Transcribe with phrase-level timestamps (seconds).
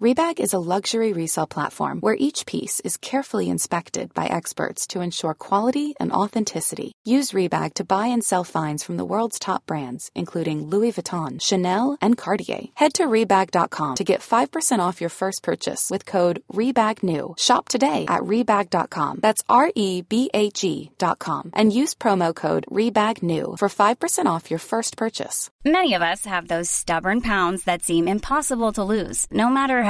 [0.00, 5.02] Rebag is a luxury resale platform where each piece is carefully inspected by experts to
[5.02, 6.92] ensure quality and authenticity.
[7.04, 11.38] Use Rebag to buy and sell finds from the world's top brands, including Louis Vuitton,
[11.38, 12.62] Chanel, and Cartier.
[12.76, 17.38] Head to Rebag.com to get 5% off your first purchase with code REBAGNEW.
[17.38, 19.18] Shop today at Rebag.com.
[19.20, 21.50] That's R E B A G.com.
[21.52, 25.50] And use promo code REBAGNEW for 5% off your first purchase.
[25.62, 29.89] Many of us have those stubborn pounds that seem impossible to lose, no matter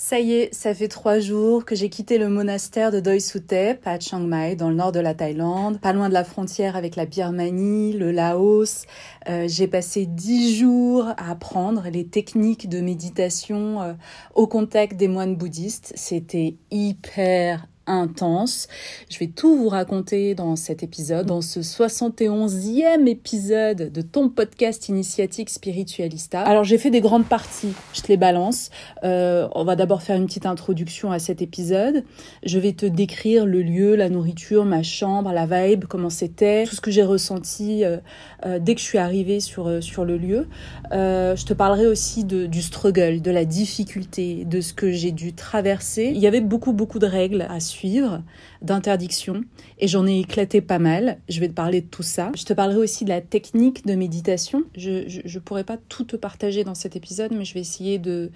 [0.00, 3.84] Ça y est, ça fait trois jours que j'ai quitté le monastère de Doi Suthep
[3.84, 6.94] à Chiang Mai, dans le nord de la Thaïlande, pas loin de la frontière avec
[6.94, 8.84] la Birmanie, le Laos.
[9.28, 13.92] Euh, j'ai passé dix jours à apprendre les techniques de méditation euh,
[14.36, 15.92] au contact des moines bouddhistes.
[15.96, 18.68] C'était hyper intense.
[19.10, 24.88] Je vais tout vous raconter dans cet épisode, dans ce 71e épisode de ton podcast
[24.88, 26.42] initiatique Spiritualista.
[26.42, 28.70] Alors j'ai fait des grandes parties, je te les balance.
[29.04, 32.04] Euh, on va d'abord faire une petite introduction à cet épisode.
[32.44, 36.76] Je vais te décrire le lieu, la nourriture, ma chambre, la vibe, comment c'était, tout
[36.76, 37.96] ce que j'ai ressenti euh,
[38.44, 40.46] euh, dès que je suis arrivée sur, sur le lieu.
[40.92, 45.32] Je te parlerai aussi de, du struggle, de la difficulté, de ce que j'ai dû
[45.32, 46.12] traverser.
[46.14, 48.22] Il y avait beaucoup beaucoup de règles à suivre suivre,
[48.62, 49.42] d'interdictions,
[49.78, 51.18] et j'en ai éclaté pas mal.
[51.28, 52.30] Je vais te parler de tout ça.
[52.36, 54.64] Je te parlerai aussi de la technique de méditation.
[54.76, 58.30] Je ne pourrai pas tout te partager dans cet épisode, mais je vais essayer de,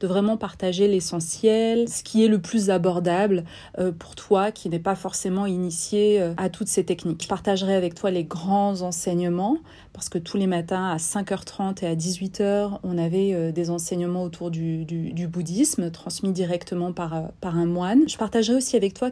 [0.00, 3.44] de vraiment partager l'essentiel, ce qui est le plus abordable
[3.78, 7.22] euh, pour toi qui n'est pas forcément initié euh, à toutes ces techniques.
[7.22, 9.58] Je partagerai avec toi les grands enseignements,
[9.92, 14.22] parce que tous les matins à 5h30 et à 18h, on avait euh, des enseignements
[14.22, 18.08] autour du, du, du bouddhisme transmis directement par, par un moine.
[18.08, 19.10] Je partagerai aussi avec toi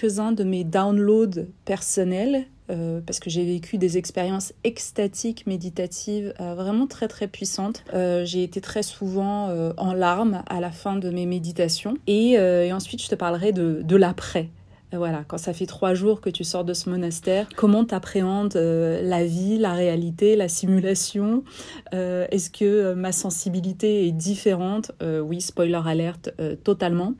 [0.00, 6.54] quelques-uns de mes downloads personnels euh, parce que j'ai vécu des expériences extatiques, méditatives, euh,
[6.54, 7.82] vraiment très très puissantes.
[7.94, 11.96] Euh, j'ai été très souvent en larmes à la fin de mes méditations.
[12.06, 12.38] Et,
[12.72, 14.48] ensuite, je te parlerai de, de l'après.
[14.92, 19.00] Voilà, quand ça fait trois jours que tu sors de ce monastère, comment t'appréhendes euh,
[19.02, 21.44] la vie, la réalité, la simulation?
[21.92, 24.92] Est-ce que ma sensibilité est différente?
[25.00, 26.30] Oui, spoiler alerte,
[26.64, 27.14] totalement.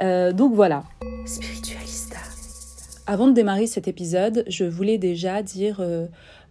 [0.00, 0.84] donc voilà.
[3.08, 5.80] Avant de démarrer cet épisode, je voulais déjà dire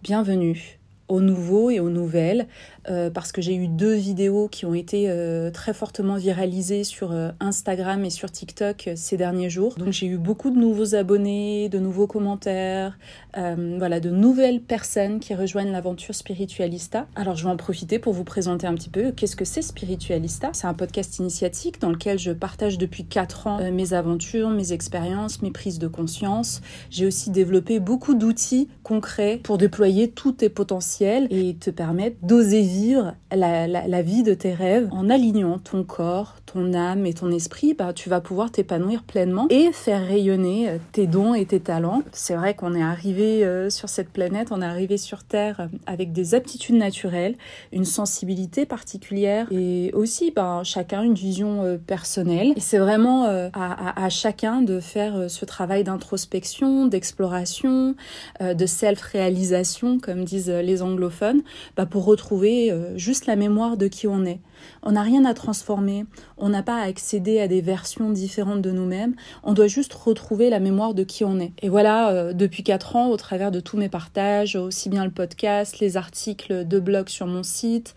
[0.02, 2.48] bienvenue aux nouveaux et aux nouvelles
[2.90, 7.12] euh, parce que j'ai eu deux vidéos qui ont été euh, très fortement viralisées sur
[7.12, 9.76] euh, Instagram et sur TikTok ces derniers jours.
[9.76, 12.98] Donc j'ai eu beaucoup de nouveaux abonnés, de nouveaux commentaires,
[13.36, 17.08] voilà, de nouvelles personnes qui rejoignent l'aventure Spiritualista.
[17.16, 20.50] Alors je vais en profiter pour vous présenter un petit peu qu'est-ce que c'est Spiritualista.
[20.54, 25.42] C'est un podcast initiatique dans lequel je partage depuis 4 ans mes aventures, mes expériences,
[25.42, 26.62] mes prises de conscience.
[26.90, 32.62] J'ai aussi développé beaucoup d'outils concrets pour déployer tous tes potentiels et te permettre d'oser
[32.62, 37.14] vivre la, la, la, vie de tes rêves en alignant ton corps, ton âme et
[37.14, 41.60] ton esprit, bah, tu vas pouvoir t'épanouir pleinement et faire rayonner tes dons et tes
[41.60, 42.02] talents.
[42.14, 46.14] C'est vrai qu'on est arrivé euh, sur cette planète, on est arrivé sur Terre avec
[46.14, 47.36] des aptitudes naturelles,
[47.74, 52.54] une sensibilité particulière et aussi bah, chacun une vision euh, personnelle.
[52.56, 57.96] Et c'est vraiment euh, à, à, chacun de faire euh, ce travail d'introspection, d'exploration,
[58.42, 61.42] euh, de self-réalisation, comme disent les anglophones,
[61.76, 64.40] bah, pour retrouver juste la mémoire de qui on est.
[64.84, 66.06] On n'a rien à transformer,
[66.38, 69.16] on n'a pas à accéder à des versions différentes de nous-mêmes.
[69.44, 71.54] On doit juste retrouver la mémoire de qui on est.
[71.62, 75.12] Et voilà, euh, depuis quatre ans, au travers de tous mes partages, aussi bien le
[75.12, 77.96] podcast, les articles de blog sur mon site,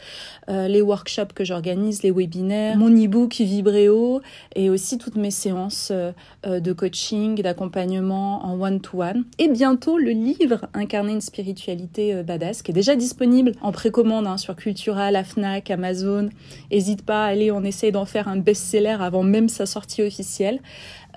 [0.49, 4.21] euh, les workshops que j'organise, les webinaires, mon e-book Vibréo
[4.55, 6.13] et aussi toutes mes séances euh,
[6.45, 9.25] de coaching, d'accompagnement en one-to-one.
[9.39, 14.37] Et bientôt le livre Incarner une spiritualité badass qui est déjà disponible en précommande hein,
[14.37, 15.23] sur Cultura, la
[15.71, 16.29] Amazon.
[16.71, 20.61] N'hésite pas, allez, on essaye d'en faire un best-seller avant même sa sortie officielle.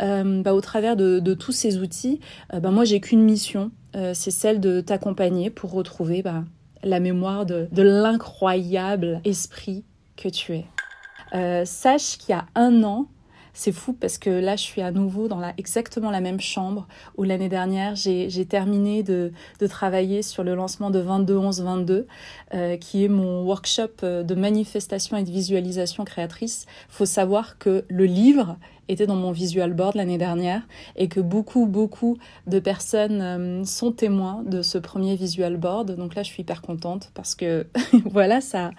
[0.02, 2.20] Euh, bah, au travers de, tous ces outils,
[2.54, 6.44] euh, bah, moi j'ai qu'une mission, euh, c'est celle de t'accompagner pour retrouver bah,
[6.84, 9.84] la mémoire de, de l'incroyable esprit
[10.16, 11.66] que tu es.
[11.66, 13.08] sache qu'il y a un an,
[13.54, 16.88] c'est fou parce que là, je suis à nouveau dans la, exactement la même chambre
[17.18, 22.06] où l'année dernière, j'ai terminé de, de, travailler sur le lancement de 22-11-22,
[22.54, 26.66] euh, qui est mon workshop euh, de manifestation et de visualisation créatrice.
[26.90, 28.58] faut savoir que le livre
[28.88, 30.64] était dans mon visual board l'année dernière
[30.96, 35.96] et que beaucoup, beaucoup de personnes euh, sont témoins de ce premier visual board.
[35.96, 37.68] Donc là, je suis hyper contente parce que
[38.06, 38.72] voilà, ça,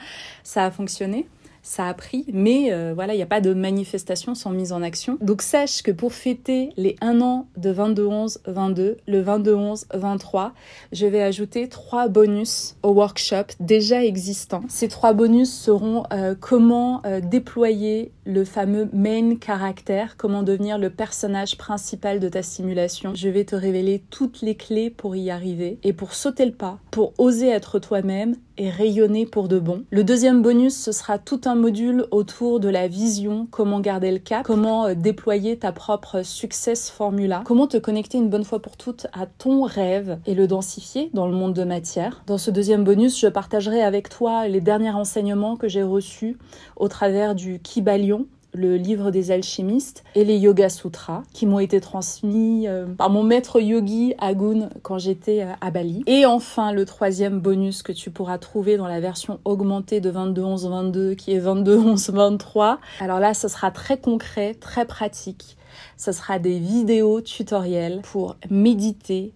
[0.43, 1.27] ça a fonctionné
[1.62, 4.82] ça a pris, mais euh, voilà, il n'y a pas de manifestation sans mise en
[4.82, 5.17] action.
[5.20, 10.50] Donc sache que pour fêter les 1 an de 22-11-22, le 22-11-23,
[10.93, 14.62] je vais ajouter trois bonus au workshop déjà existants.
[14.69, 20.91] Ces trois bonus seront euh, comment euh, déployer le fameux main caractère, comment devenir le
[20.91, 23.15] personnage principal de ta simulation.
[23.15, 26.79] Je vais te révéler toutes les clés pour y arriver et pour sauter le pas,
[26.91, 28.37] pour oser être toi-même
[28.70, 29.85] rayonner pour de bon.
[29.91, 34.19] Le deuxième bonus, ce sera tout un module autour de la vision, comment garder le
[34.19, 38.76] cap, comment euh, déployer ta propre success formula, comment te connecter une bonne fois pour
[38.76, 42.23] toutes à ton rêve et le densifier dans le monde de matière.
[42.26, 46.38] Dans ce deuxième bonus, je partagerai avec toi les derniers renseignements que j'ai reçus
[46.76, 51.81] au travers du Kybalion, le livre des alchimistes et les Yoga Sutras qui m'ont été
[51.81, 56.03] transmis euh, par mon maître yogi Agun quand j'étais euh, à Bali.
[56.07, 61.17] Et enfin, le troisième bonus que tu pourras trouver dans la version augmentée de 22-11-22
[61.17, 62.79] qui est 22-11-23.
[63.01, 65.57] Alors là, ce sera très concret, très pratique.
[65.97, 69.33] Ce sera des vidéos tutoriels pour méditer,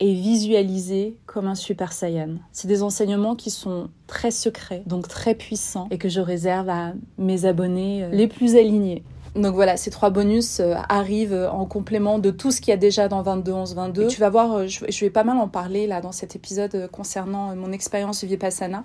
[0.00, 2.36] et visualiser comme un super saiyan.
[2.52, 6.92] C'est des enseignements qui sont très secrets, donc très puissants, et que je réserve à
[7.18, 9.02] mes abonnés euh, les plus alignés.
[9.36, 12.78] Donc voilà, ces trois bonus euh, arrivent en complément de tout ce qu'il y a
[12.78, 14.06] déjà dans 22 11 22.
[14.08, 17.54] tu vas voir, euh, je, vais pas mal en parler là dans cet épisode concernant
[17.54, 18.84] mon expérience Vipassana,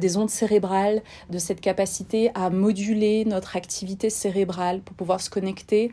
[0.00, 5.92] des ondes cérébrales, de cette capacité à moduler notre activité cérébrale pour pouvoir se connecter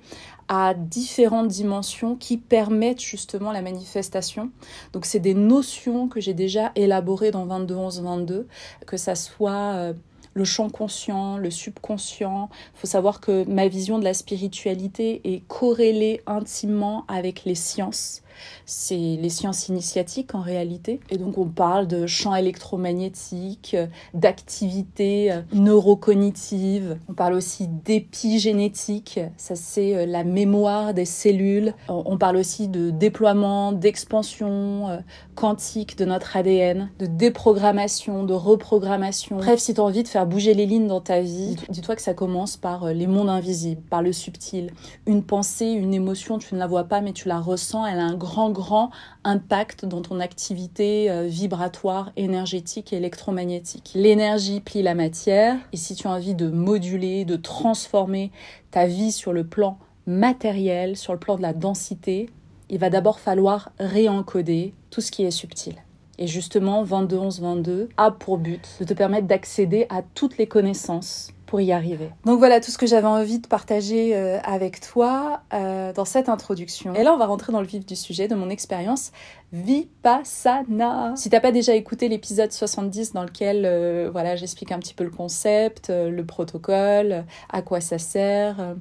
[0.50, 4.50] à différentes dimensions qui permettent justement la manifestation.
[4.94, 8.48] Donc c'est des notions que j'ai déjà élaborées dans 22 11 22,
[8.88, 9.94] que ça soit euh,
[10.34, 12.50] le champ conscient, le subconscient.
[12.76, 18.22] Il faut savoir que ma vision de la spiritualité est corrélée intimement avec les sciences
[18.66, 21.00] c'est les sciences initiatiques en réalité.
[21.10, 23.76] Et donc on parle de champs électromagnétiques,
[24.14, 26.98] d'activités euh, neurocognitives.
[27.10, 31.74] On parle aussi d'épigénétique, ça c'est euh, la mémoire des cellules.
[31.88, 34.98] On parle aussi de déploiement, d'expansion euh,
[35.36, 39.38] quantique de notre ADN, de déprogrammation, de reprogrammation.
[39.38, 42.02] Bref, si tu as envie de faire bouger les lignes dans ta vie, dis-toi que
[42.02, 44.72] ça commence par les mondes invisibles, par le subtil.
[45.06, 48.04] Une pensée, une émotion, tu ne la vois pas mais tu la ressens, elle a
[48.04, 48.92] un grand grand, grand
[49.24, 53.92] impact dans ton activité euh, vibratoire, énergétique et électromagnétique.
[53.96, 58.32] L'énergie plie la matière et si tu as envie de moduler, de transformer
[58.70, 62.30] ta vie sur le plan matériel, sur le plan de la densité,
[62.70, 65.76] il va d'abord falloir réencoder tout ce qui est subtil.
[66.20, 71.62] Et justement, 22-11-22 a pour but de te permettre d'accéder à toutes les connaissances pour
[71.62, 72.12] y arriver.
[72.26, 76.30] Donc voilà tout ce que j'avais envie de partager euh, avec toi euh, dans cette
[76.30, 76.94] introduction.
[76.94, 79.12] Et là, on va rentrer dans le vif du sujet de mon expérience
[79.52, 81.16] Vipassana.
[81.16, 85.04] Si t'as pas déjà écouté l'épisode 70 dans lequel euh, voilà, j'explique un petit peu
[85.04, 88.76] le concept, le protocole, à quoi ça sert,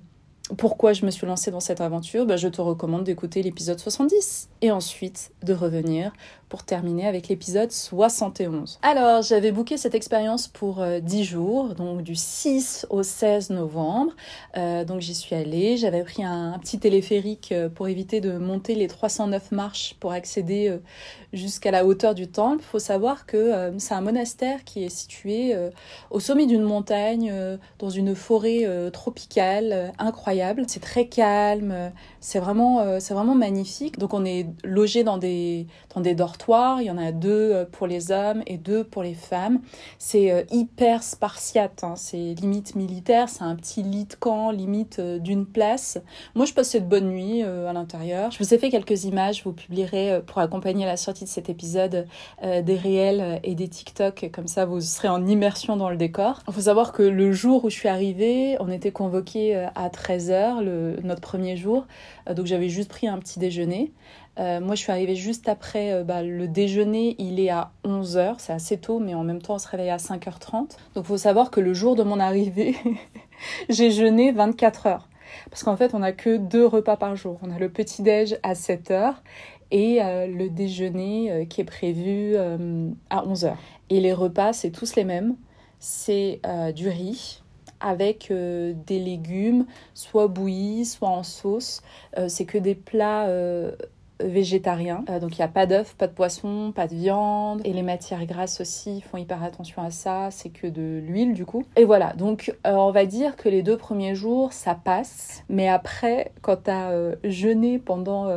[0.56, 4.48] pourquoi je me suis lancée dans cette aventure, bah, je te recommande d'écouter l'épisode 70
[4.62, 6.12] et ensuite de revenir
[6.49, 8.78] pour terminer avec l'épisode 71.
[8.83, 14.12] Alors, j'avais booké cette expérience pour 10 euh, jours, donc du 6 au 16 novembre.
[14.57, 18.75] Euh, donc j'y suis allée, j'avais pris un, petit téléphérique euh, pour éviter de monter
[18.75, 20.78] les 309 marches pour accéder
[21.33, 22.62] jusqu'à la hauteur du temple.
[22.62, 25.55] Il faut savoir que c'est un monastère qui est situé
[26.11, 27.33] au sommet d'une montagne,
[27.78, 30.64] dans une forêt tropicale incroyable.
[30.67, 33.99] C'est très calme, c'est vraiment, euh, c'est vraiment magnifique.
[33.99, 36.38] Donc on est logé dans des, dans des dortoirs.
[36.49, 39.61] Il y en a deux euh, pour les hommes et deux pour les femmes.
[39.99, 41.85] C'est euh, hyper spartiate.
[41.85, 41.95] Hein.
[41.97, 43.28] C'est limite militaire.
[43.28, 45.99] C'est un petit lit de camp, limite d'une place.
[46.35, 48.30] Moi, je passais de bonnes nuits à l'intérieur.
[48.30, 49.42] Je vous ai fait quelques images.
[49.45, 52.07] Vous publierez pour accompagner la sortie de cet épisode
[52.42, 54.30] des réels et des TikTok.
[54.33, 56.40] Comme ça, vous serez en immersion dans le décor.
[56.49, 60.62] Il faut savoir que le jour où je suis arrivée, on était convoqué à 13h,
[60.62, 61.87] le, notre premier jour.
[62.28, 63.92] Euh, donc j'avais juste pris un petit déjeuner.
[64.38, 68.37] Euh, moi, je suis arrivée juste après euh, bah, le déjeuner, il est à 11h,
[68.38, 70.52] c'est assez tôt, mais en même temps, on se réveille à 5h30.
[70.52, 72.76] Donc, il faut savoir que le jour de mon arrivée,
[73.68, 75.09] j'ai jeûné 24 heures.
[75.50, 77.38] Parce qu'en fait, on n'a que deux repas par jour.
[77.42, 79.14] On a le petit-déj à 7h
[79.71, 83.52] et le déjeuner qui est prévu à 11h.
[83.90, 85.37] Et les repas, c'est tous les mêmes.
[85.80, 86.40] C'est
[86.75, 87.42] du riz,
[87.80, 91.83] avec euh, des légumes, soit bouillis, soit en sauce.
[92.16, 93.73] Euh, c'est que des plats euh,
[94.20, 95.04] végétariens.
[95.20, 97.60] donc il n'y a pas d'œufs, pas de poisson, pas de viande.
[97.64, 100.30] Et les matières grasses aussi, font hyper attention à ça.
[100.30, 101.64] C'est que de l'huile du coup.
[101.76, 105.44] Et voilà, donc on va dire que les deux premiers jours, ça passe.
[105.48, 108.28] Mais après, quand tu as jeûné pendant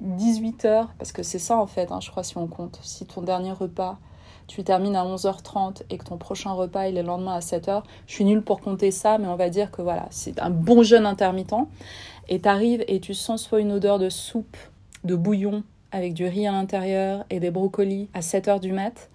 [0.00, 3.06] 18 heures, parce que c'est ça en fait, hein, je crois si on compte, si
[3.06, 3.98] ton dernier repas
[4.46, 7.82] tu termines à 11h30 et que ton prochain repas il est le lendemain à 7h,
[8.06, 10.82] je suis nulle pour compter ça, mais on va dire que voilà, c'est un bon
[10.82, 11.54] jeûne intermittent.
[12.28, 14.56] Et tu arrives et tu sens soit une odeur de soupe,
[15.04, 19.10] de bouillon avec du riz à l'intérieur et des brocolis à 7h du mat.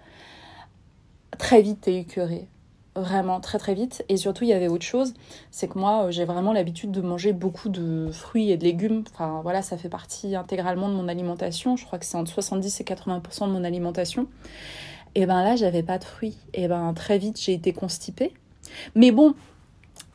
[1.38, 2.48] Très vite, t'es écœuré.
[2.96, 4.04] Vraiment, très très vite.
[4.08, 5.14] Et surtout, il y avait autre chose,
[5.50, 9.04] c'est que moi, euh, j'ai vraiment l'habitude de manger beaucoup de fruits et de légumes.
[9.12, 11.76] Enfin, voilà, ça fait partie intégralement de mon alimentation.
[11.76, 14.26] Je crois que c'est entre 70 et 80% de mon alimentation.
[15.14, 16.38] Et ben là, j'avais pas de fruits.
[16.54, 18.32] Et ben très vite, j'ai été constipée.
[18.94, 19.34] Mais bon,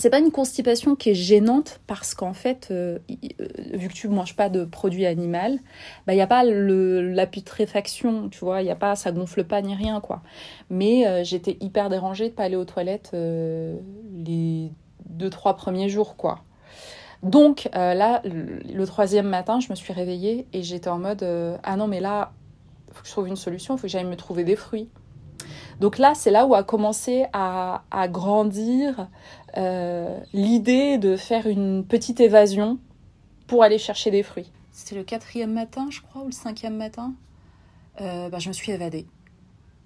[0.03, 3.00] c'est pas une constipation qui est gênante parce qu'en fait, euh,
[3.39, 5.57] euh, vu que tu manges pas de produits animaux,
[6.05, 9.45] bah il y a pas le, la putréfaction, tu vois, y a pas, ça gonfle
[9.45, 10.22] pas ni rien quoi.
[10.69, 14.74] Mais euh, j'étais hyper dérangée de pas aller aux toilettes les
[15.05, 16.41] deux trois premiers jours quoi.
[17.22, 21.25] Donc là, le, troisième matin, je me suis réveillée et j'étais en mode
[21.63, 22.33] ah non mais là
[22.91, 24.89] faut que je trouve une solution, faut que j'aille me trouver des fruits.
[25.79, 29.07] Donc là, c'est là où a commencé à, grandir
[29.57, 32.79] euh, l'idée de faire une petite évasion
[33.48, 34.51] pour aller chercher des fruits.
[34.72, 37.13] C'était le quatrième matin, je crois, ou le cinquième matin.
[38.01, 39.05] Euh, bah, je me suis évadée.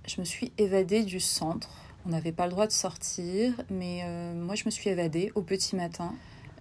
[0.06, 1.70] Je me suis évadée du centre.
[2.06, 5.42] On n'avait pas le droit de sortir, mais euh, moi, je me suis évadée au
[5.42, 6.14] petit matin.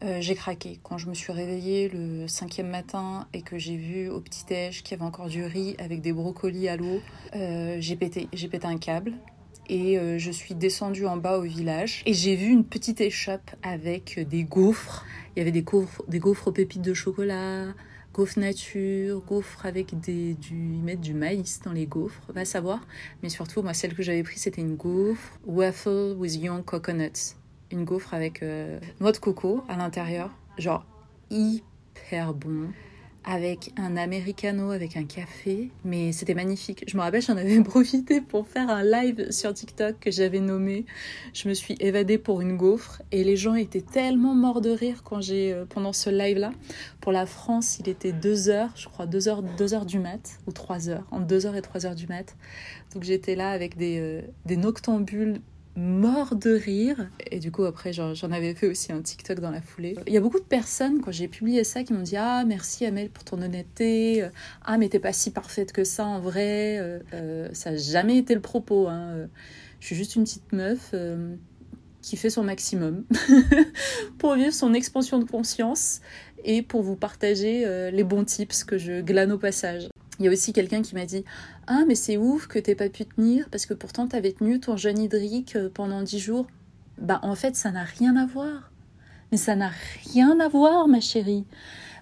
[0.03, 0.81] Euh, j'ai craqué.
[0.83, 4.97] Quand je me suis réveillée le cinquième matin et que j'ai vu au petit-déj qu'il
[4.97, 7.01] y avait encore du riz avec des brocolis à l'eau,
[7.33, 9.13] j'ai pété, j'ai pété un câble.
[9.69, 13.51] Et euh, je suis descendue en bas au village et j'ai vu une petite échoppe
[13.63, 15.05] avec des gaufres.
[15.35, 17.75] Il y avait des gaufres, des gaufres aux pépites de chocolat,
[18.15, 22.87] gaufres nature, gaufres avec des, du, ils mettent du maïs dans les gaufres, va savoir.
[23.23, 27.37] Mais surtout, moi, celle que j'avais prise, c'était une gaufre waffle with young coconuts
[27.71, 30.85] une gaufre avec euh, noix de coco à l'intérieur, genre
[31.31, 32.71] hyper bon,
[33.27, 36.85] avec un americano, avec un café, mais c'était magnifique.
[36.87, 40.87] Je me rappelle, j'en avais profité pour faire un live sur TikTok que j'avais nommé
[41.35, 45.03] Je me suis évadée pour une gaufre et les gens étaient tellement morts de rire
[45.03, 46.53] quand j'ai euh, pendant ce live là.
[47.01, 50.39] Pour la France, il était 2 heures, je crois 2 heures, 2 heures du mat
[50.47, 52.37] ou 3 heures, entre 2 heures et 3 heures du mat.
[52.95, 55.41] Donc j'étais là avec des, euh, des noctambules
[55.77, 57.09] mort de rire.
[57.31, 59.97] Et du coup, après, j'en avais fait aussi un TikTok dans la foulée.
[60.07, 62.87] Il y a beaucoup de personnes, quand j'ai publié ça, qui m'ont dit Ah, merci
[62.87, 64.27] Amel pour ton honnêteté.
[64.65, 66.79] Ah, mais t'es pas si parfaite que ça en vrai.
[66.79, 68.89] Euh, euh, ça n'a jamais été le propos.
[68.89, 69.29] Hein.
[69.81, 71.35] Je suis juste une petite meuf euh,
[72.03, 73.05] qui fait son maximum
[74.19, 76.01] pour vivre son expansion de conscience
[76.45, 79.89] et pour vous partager les bons tips que je glane au passage.
[80.19, 81.25] Il y a aussi quelqu'un qui m'a dit
[81.67, 84.77] Ah, mais c'est ouf que t'aies pas pu tenir parce que pourtant t'avais tenu ton
[84.77, 86.47] jeûne hydrique euh, pendant dix jours.
[86.99, 88.71] Bah, en fait, ça n'a rien à voir.
[89.31, 89.71] Mais ça n'a
[90.13, 91.45] rien à voir, ma chérie.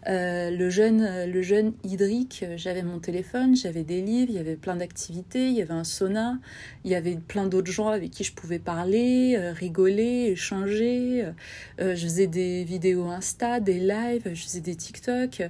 [0.06, 4.76] Euh, le jeûne euh, hydrique, j'avais mon téléphone, j'avais des livres, il y avait plein
[4.76, 6.38] d'activités, il y avait un sauna,
[6.84, 11.26] il y avait plein d'autres gens avec qui je pouvais parler, rigoler, échanger.
[11.78, 15.42] je faisais des vidéos Insta, des lives, je faisais des TikTok.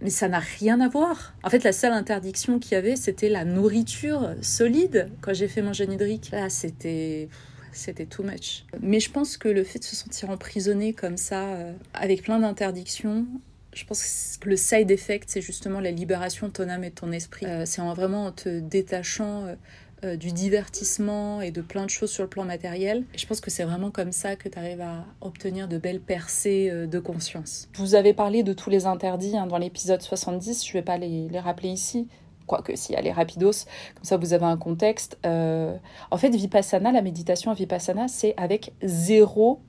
[0.00, 1.34] Mais ça n'a rien à voir.
[1.42, 5.62] En fait, la seule interdiction qu'il y avait, c'était la nourriture solide quand j'ai fait
[5.62, 6.30] mon jeûne hydrique.
[6.32, 7.28] Là, c'était
[7.72, 8.64] c'était too much.
[8.80, 11.46] Mais je pense que le fait de se sentir emprisonné comme ça,
[11.94, 13.26] avec plein d'interdictions,
[13.72, 16.94] je pense que le side effect, c'est justement la libération de ton âme et de
[16.94, 17.46] ton esprit.
[17.46, 19.56] Euh, c'est vraiment en te détachant
[20.04, 23.04] euh, du divertissement et de plein de choses sur le plan matériel.
[23.16, 26.68] Je pense que c'est vraiment comme ça que tu arrives à obtenir de belles percées
[26.70, 27.68] euh, de conscience.
[27.74, 30.96] Vous avais parlé de tous les interdits hein, dans l'épisode 70, je ne vais pas
[30.96, 32.08] les, les rappeler ici
[32.50, 33.64] quoique si est rapidos,
[33.94, 35.18] comme ça vous avez un contexte.
[35.24, 35.76] Euh,
[36.10, 39.60] en fait, Vipassana, la méditation Vipassana, c'est avec zéro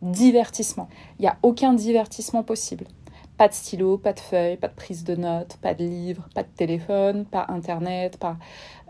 [0.00, 0.88] divertissement.
[1.18, 2.86] Il n'y a aucun divertissement possible.
[3.36, 6.42] Pas de stylo, pas de feuille, pas de prise de notes, pas de livre, pas
[6.44, 8.36] de téléphone, pas internet, pas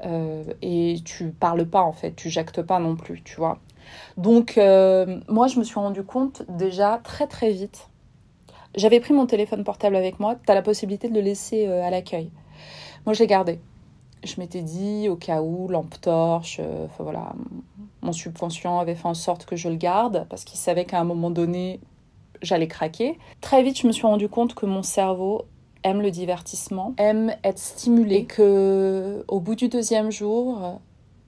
[0.04, 3.58] euh, et tu parles pas en fait, tu jactes pas non plus, tu vois.
[4.16, 7.88] Donc euh, moi je me suis rendu compte déjà très très vite.
[8.76, 11.90] J'avais pris mon téléphone portable avec moi, tu as la possibilité de le laisser à
[11.90, 12.30] l'accueil.
[13.06, 13.60] Moi, je l'ai gardé.
[14.22, 17.34] Je m'étais dit, au cas où, lampe torche, euh, enfin voilà,
[18.00, 21.04] mon subconscient avait fait en sorte que je le garde parce qu'il savait qu'à un
[21.04, 21.80] moment donné,
[22.44, 23.18] j'allais craquer.
[23.40, 25.42] Très vite, je me suis rendu compte que mon cerveau
[25.82, 30.80] aime le divertissement, aime être stimulé, et que au bout du deuxième jour,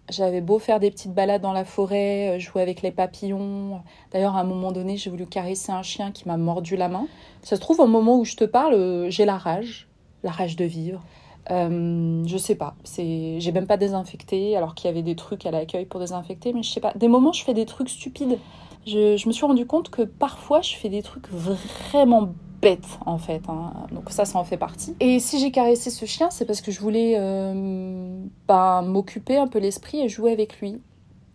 [0.09, 3.83] j'avais beau faire des petites balades dans la forêt, jouer avec les papillons.
[4.13, 7.07] D'ailleurs, à un moment donné, j'ai voulu caresser un chien qui m'a mordu la main.
[7.43, 9.89] Ça se trouve, au moment où je te parle, j'ai la rage,
[10.23, 11.03] la rage de vivre.
[11.51, 15.53] Euh, je sais pas, j'ai même pas désinfecté alors qu'il y avait des trucs à
[15.53, 16.93] l'accueil pour désinfecter, mais je sais pas.
[16.97, 18.39] Des moments, je fais des trucs stupides.
[18.87, 23.43] Je, me suis rendu compte que parfois, je fais des trucs vraiment bêtes en fait.
[23.49, 23.73] Hein.
[23.91, 24.95] Donc ça, ça en fait partie.
[25.01, 29.49] Et si j'ai caressé ce chien, c'est parce que je voulais euh, ben, m'occuper un
[29.49, 30.81] peu l'esprit et jouer avec lui.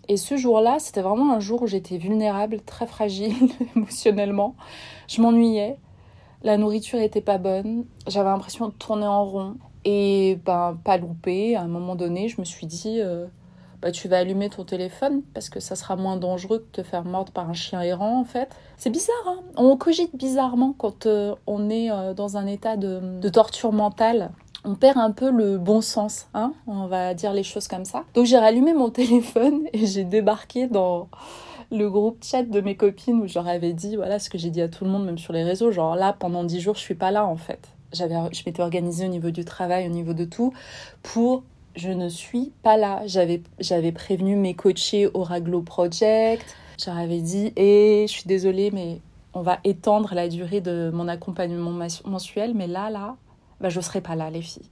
[0.07, 3.35] Et ce jour-là, c'était vraiment un jour où j'étais vulnérable, très fragile
[3.75, 4.55] émotionnellement.
[5.07, 5.77] Je m'ennuyais.
[6.43, 7.85] La nourriture était pas bonne.
[8.07, 9.55] J'avais l'impression de tourner en rond.
[9.83, 13.27] Et ben, pas loupé, à un moment donné, je me suis dit, euh,
[13.81, 16.83] bah, tu vas allumer ton téléphone parce que ça sera moins dangereux que de te
[16.83, 18.49] faire mordre par un chien errant, en fait.
[18.77, 23.19] C'est bizarre, hein On cogite bizarrement quand euh, on est euh, dans un état de,
[23.19, 24.31] de, torture mentale.
[24.63, 28.03] On perd un peu le bon sens, hein On va dire les choses comme ça.
[28.13, 31.09] Donc j'ai rallumé mon téléphone et j'ai débarqué dans
[31.71, 34.61] le groupe chat de mes copines où je avais dit, voilà ce que j'ai dit
[34.61, 36.95] à tout le monde, même sur les réseaux, genre là, pendant dix jours, je suis
[36.95, 40.25] pas là, en fait j'avais, je m'étais organisée au niveau du travail, au niveau de
[40.25, 40.53] tout,
[41.03, 41.43] pour
[41.75, 43.03] je ne suis pas là.
[43.05, 46.55] J'avais, prévenu mes coachés au Raglo Project.
[46.77, 48.99] J'avais dit, et je suis désolée, mais
[49.33, 51.71] on va étendre la durée de mon accompagnement
[52.05, 53.15] mensuel, mais là, là,
[53.59, 54.69] bah, je ne serai pas là, les filles.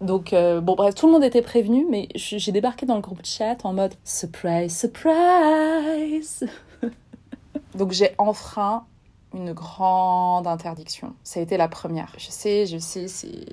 [0.00, 3.24] Donc, euh, bon, bref, tout le monde était prévenu, mais j'ai débarqué dans le groupe
[3.24, 6.48] chat en mode surprise, surprise.
[7.74, 8.86] Donc, j'ai enfreint
[9.34, 11.14] une grande interdiction.
[11.24, 12.12] Ça a été la première.
[12.16, 13.44] Je sais, je sais, c'est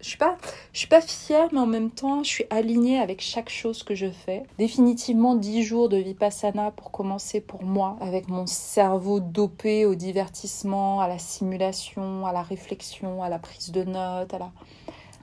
[0.00, 0.36] je suis pas
[0.72, 3.94] je suis pas fière mais en même temps, je suis alignée avec chaque chose que
[3.94, 4.44] je fais.
[4.58, 11.00] Définitivement 10 jours de vipassana pour commencer pour moi avec mon cerveau dopé au divertissement,
[11.00, 14.52] à la simulation, à la réflexion, à la prise de notes, à la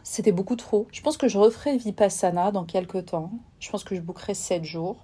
[0.05, 0.87] c'était beaucoup trop.
[0.91, 3.31] Je pense que je referai Vipassana dans quelques temps.
[3.59, 4.97] Je pense que je bouquerai 7 jours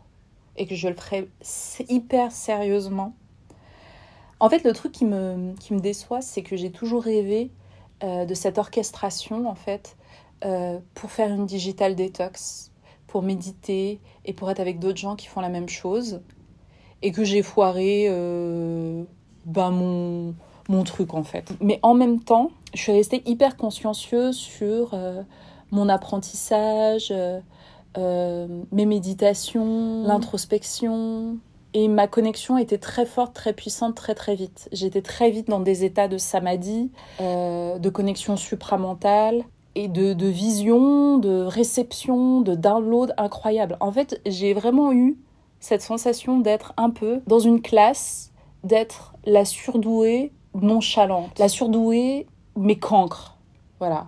[0.58, 1.30] et que je le ferai
[1.88, 3.14] hyper sérieusement
[4.40, 7.52] en fait, le truc qui me, qui me déçoit, c'est que j'ai toujours rêvé
[8.04, 9.98] euh, de cette orchestration, en fait,
[10.46, 12.72] euh, pour faire une digital detox,
[13.08, 16.22] pour méditer et pour être avec d'autres gens qui font la même chose.
[17.02, 19.04] Et que j'ai foiré euh,
[19.46, 20.36] ben mon,
[20.68, 21.52] mon truc, en fait.
[21.62, 24.96] Mais en même temps, je suis restée hyper consciencieuse sur
[25.72, 27.14] mon apprentissage,
[27.98, 31.38] mes méditations, l'introspection,
[31.74, 34.70] et ma connexion était très forte, très puissante, très très vite.
[34.72, 39.44] J'étais très vite dans des états de samadhi, euh, de connexion supramentale
[39.76, 43.78] et de, de, vision, de réception, de download incroyable.
[43.80, 45.18] En fait, j'ai vraiment eu
[45.60, 48.32] cette sensation d'être un peu dans une classe,
[48.64, 52.26] d'être la surdouée nonchalante, la surdouée
[52.58, 53.38] mais cancre.
[53.80, 54.08] Voilà.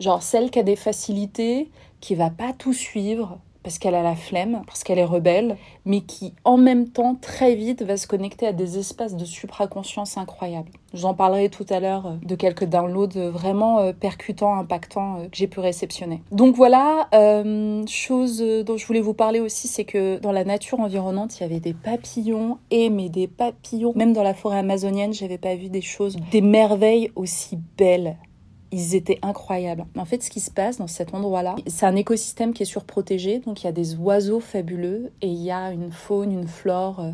[0.00, 4.14] Genre celle qui a des facilités, qui va pas tout suivre, parce qu'elle a la
[4.14, 8.46] flemme, parce qu'elle est rebelle, mais qui en même temps très vite va se connecter
[8.46, 10.70] à des espaces de supraconscience incroyables.
[10.92, 15.36] J'en parlerai tout à l'heure euh, de quelques downloads vraiment euh, percutants, impactants euh, que
[15.36, 16.22] j'ai pu réceptionner.
[16.30, 17.08] Donc voilà,
[17.88, 21.46] chose dont je voulais vous parler aussi, c'est que dans la nature environnante, il y
[21.46, 23.92] avait des papillons, et mais des papillons.
[23.96, 28.18] Même dans la forêt amazonienne, j'avais pas vu des choses, des merveilles aussi belles
[28.74, 29.86] ils étaient incroyables.
[29.96, 33.38] En fait, ce qui se passe dans cet endroit-là, c'est un écosystème qui est surprotégé,
[33.38, 37.00] donc il y a des oiseaux fabuleux et il y a une faune, une flore
[37.00, 37.10] euh,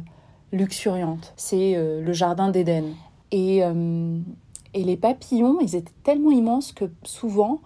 [0.53, 1.33] luxuriante.
[1.37, 2.85] C'est euh, le jardin d'Éden.
[3.31, 4.18] Et, euh,
[4.75, 7.61] et les papillons, ils étaient tellement immenses que souvent,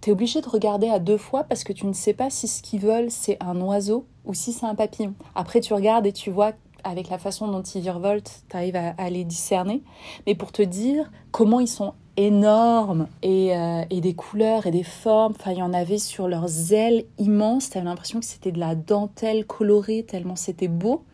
[0.00, 2.48] tu es obligé de regarder à deux fois parce que tu ne sais pas si
[2.48, 5.14] ce qu'ils veulent, c'est un oiseau ou si c'est un papillon.
[5.34, 6.52] Après, tu regardes et tu vois
[6.84, 9.82] avec la façon dont ils virevoltent, tu arrives à, les discerner.
[10.26, 14.82] Mais pour te dire comment ils sont énormes et, euh, et, des couleurs et des
[14.82, 15.34] formes.
[15.38, 17.70] Enfin, il y en avait sur leurs ailes immenses.
[17.70, 21.04] Tu avais l'impression que c'était de la dentelle colorée tellement c'était beau.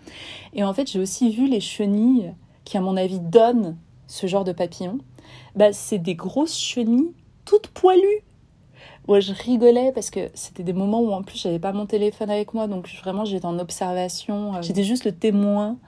[0.52, 4.44] Et en fait, j'ai aussi vu les chenilles qui, à mon avis, donnent ce genre
[4.44, 4.98] de papillons.
[5.54, 7.12] Bah, c'est des grosses chenilles
[7.46, 8.22] toutes poilues.
[9.08, 12.28] Moi, je rigolais parce que c'était des moments où en plus j'avais pas mon téléphone
[12.28, 14.56] avec moi, donc vraiment j'étais en observation.
[14.56, 15.78] Euh, j'étais juste le témoin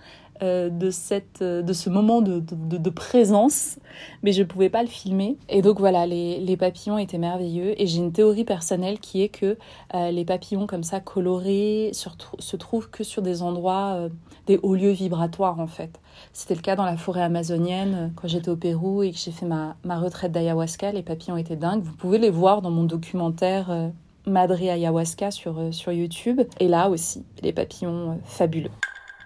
[0.42, 3.78] euh, de, cette, euh, de ce moment de, de, présence,
[4.22, 5.36] mais je ne pouvais pas le filmer.
[5.48, 7.80] Et donc voilà, les, les papillons étaient merveilleux.
[7.80, 9.58] Et j'ai une théorie personnelle qui est que
[9.94, 14.08] euh, les papillons comme ça colorés se, trouvent que sur des endroits,
[14.46, 15.98] des hauts lieux vibratoires en fait.
[16.32, 19.46] C'était le cas dans la forêt amazonienne quand j'étais au Pérou et que j'ai fait
[19.46, 20.92] ma, ma retraite d'ayahuasca.
[20.92, 21.82] Les papillons étaient dingues.
[21.82, 23.90] Vous pouvez les voir dans mon documentaire.
[24.26, 26.42] Madre Ayahuasca sur, sur YouTube.
[26.60, 28.70] Et là aussi, les papillons fabuleux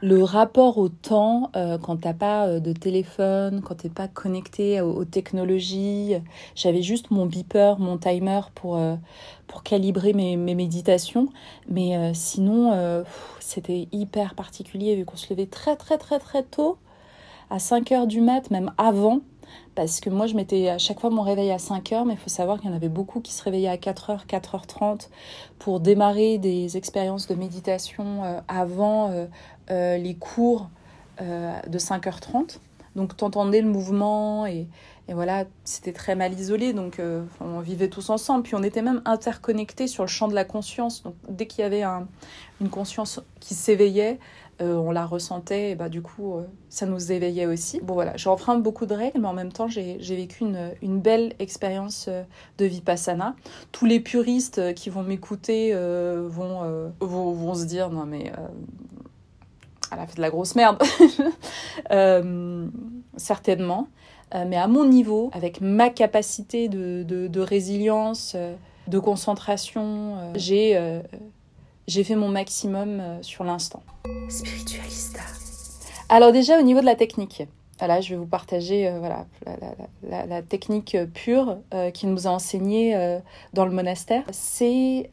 [0.02, 4.80] le rapport au temps euh, quand t'as pas euh, de téléphone, quand t'es pas connecté
[4.80, 6.14] aux, technologies.
[6.56, 8.96] J'avais juste mon beeper, mon timer pour, euh,
[9.46, 11.28] pour calibrer mes, mes, méditations.
[11.68, 13.04] Mais sinon,
[13.38, 16.78] c'était hyper particulier vu qu'on se levait très très très très tôt,
[17.50, 19.20] à 5 heures du mat, même avant
[19.74, 22.18] parce que moi je mettais à chaque fois mon réveil à 5 heures, mais il
[22.18, 24.66] faut savoir qu'il y en avait beaucoup qui se réveillaient à 4 heures, 4 h
[24.66, 25.10] 30
[25.58, 29.10] pour démarrer des expériences de méditation euh, avant
[29.70, 30.70] euh, euh, les cours
[31.20, 32.58] de 5h30.
[32.96, 34.66] Donc t'entendais le mouvement et,
[35.08, 37.00] et voilà, c'était très mal isolé, donc
[37.40, 38.42] on vivait tous ensemble.
[38.42, 41.02] Puis on était même interconnectés sur le champ de la conscience.
[41.02, 41.84] Donc dès qu'il y avait
[42.60, 44.18] une conscience qui s'éveillait,
[44.62, 47.80] euh, on la ressentait, et bah, du coup, euh, ça nous éveillait aussi.
[47.80, 52.06] Bon voilà, j'enfreins beaucoup de règles, mais en même temps, j'ai vécu une, belle expérience
[52.08, 52.22] euh,
[52.58, 53.34] de Vipassana.
[53.72, 58.30] Tous les puristes qui vont m'écouter vont, vont, se dire, non mais
[59.92, 60.82] elle a fait de la grosse merde.
[63.16, 63.88] certainement.
[64.34, 68.36] mais à mon niveau, avec ma capacité de, de résilience,
[68.88, 70.76] de concentration, j'ai
[71.86, 73.82] j'ai fait mon maximum euh, sur l'instant.
[74.28, 75.20] Spiritualista.
[76.08, 77.44] Alors déjà au niveau de la technique,
[77.78, 79.26] voilà, je vais vous partager euh, voilà,
[80.08, 83.18] la, technique pure euh, qui nous a enseigné
[83.54, 84.22] dans le monastère.
[84.30, 85.08] C'est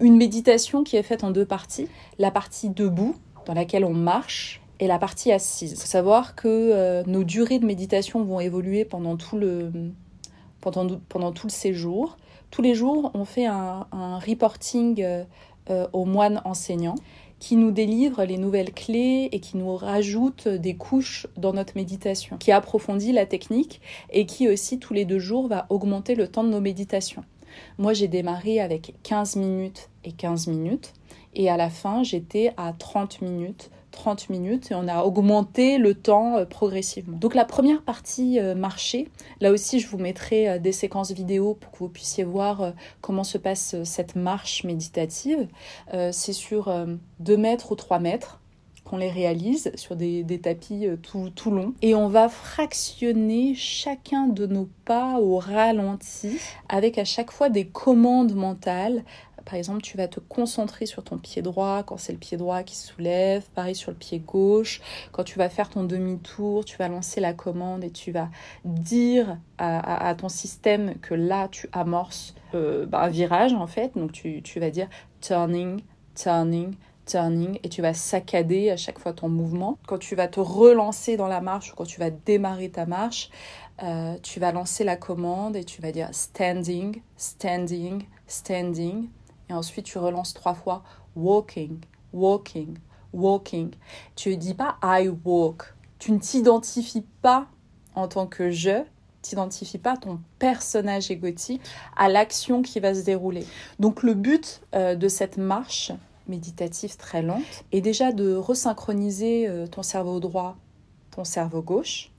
[0.00, 1.88] une méditation qui est faite en deux parties.
[2.18, 3.14] La partie debout,
[3.48, 5.72] dans laquelle on marche, et la partie assise.
[5.72, 9.72] Il faut savoir que nos durées de méditation vont évoluer pendant tout le,
[10.60, 12.16] pendant, pendant tout le séjour.
[12.50, 13.86] Tous les jours, on fait un,
[14.24, 16.94] reporting euh, aux moines enseignants
[17.38, 22.36] qui nous délivre les nouvelles clés et qui nous rajoute des couches dans notre méditation,
[22.36, 23.80] qui approfondit la technique
[24.10, 27.24] et qui aussi tous les deux jours va augmenter le temps de nos méditations.
[27.78, 30.94] Moi j'ai démarré avec 15 minutes et 15 minutes
[31.34, 35.94] et à la fin j'étais à 30 minutes 30 minutes et on a augmenté le
[35.94, 37.18] temps euh, progressivement.
[37.18, 39.08] Donc la première partie euh, marché,
[39.40, 43.24] là aussi je vous mettrai euh, des séquences vidéo pour que vous puissiez voir comment
[43.24, 45.48] se passe cette marche méditative.
[46.12, 46.72] C'est sur
[47.20, 48.40] 2 mètres ou 3 mètres
[48.84, 51.74] qu'on les réalise sur des, tapis tout, tout longs.
[51.82, 56.38] Et on va fractionner chacun de nos pas au ralenti
[56.68, 59.04] avec à chaque fois des commandes mentales
[59.48, 62.62] par exemple, tu vas te concentrer sur ton pied droit quand c'est le pied droit
[62.62, 64.82] qui soulève, pareil sur le pied gauche.
[65.10, 68.28] Quand tu vas faire ton demi-tour, tu vas lancer la commande et tu vas
[68.66, 73.96] dire à, ton système que là, tu amorces euh, bah, un virage en fait.
[73.96, 74.86] Donc tu, vas dire
[75.22, 75.80] turning,
[76.14, 76.74] turning,
[77.06, 79.78] turning et tu vas saccader à chaque fois ton mouvement.
[79.86, 83.30] Quand tu vas te relancer dans la marche ou quand tu vas démarrer ta marche,
[83.82, 89.08] euh, tu vas lancer la commande et tu vas dire standing, standing, standing
[89.48, 90.82] et ensuite tu relances trois fois
[91.16, 91.78] walking,
[92.12, 92.78] walking,
[93.12, 93.70] walking.
[94.16, 95.74] Tu ne dis pas I walk.
[95.98, 97.46] Tu ne t'identifies pas
[97.94, 98.84] en tant que je,
[99.22, 101.60] t'identifies pas ton personnage égotique
[101.96, 103.44] à l'action qui va se dérouler.
[103.78, 105.92] Donc le but euh, de cette marche
[106.28, 110.56] méditative très lente est déjà de resynchroniser euh, ton cerveau droit,
[111.10, 112.10] ton cerveau gauche,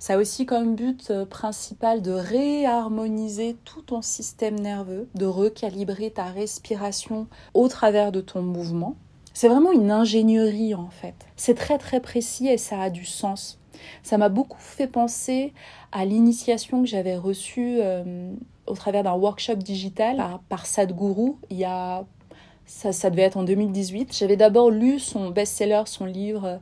[0.00, 6.10] ça a aussi comme but euh, principal de réharmoniser tout ton système nerveux, de recalibrer
[6.10, 8.96] ta respiration au travers de ton mouvement.
[9.34, 11.14] C'est vraiment une ingénierie en fait.
[11.36, 13.60] C'est très très précis et ça a du sens.
[14.02, 15.52] Ça m'a beaucoup fait penser
[15.92, 18.32] à l'initiation que j'avais reçue euh,
[18.66, 22.06] au travers d'un workshop digital par, par Sadhguru il y a
[22.70, 24.16] ça, devait être en 2018.
[24.16, 26.60] J'avais d'abord lu son best-seller, son livre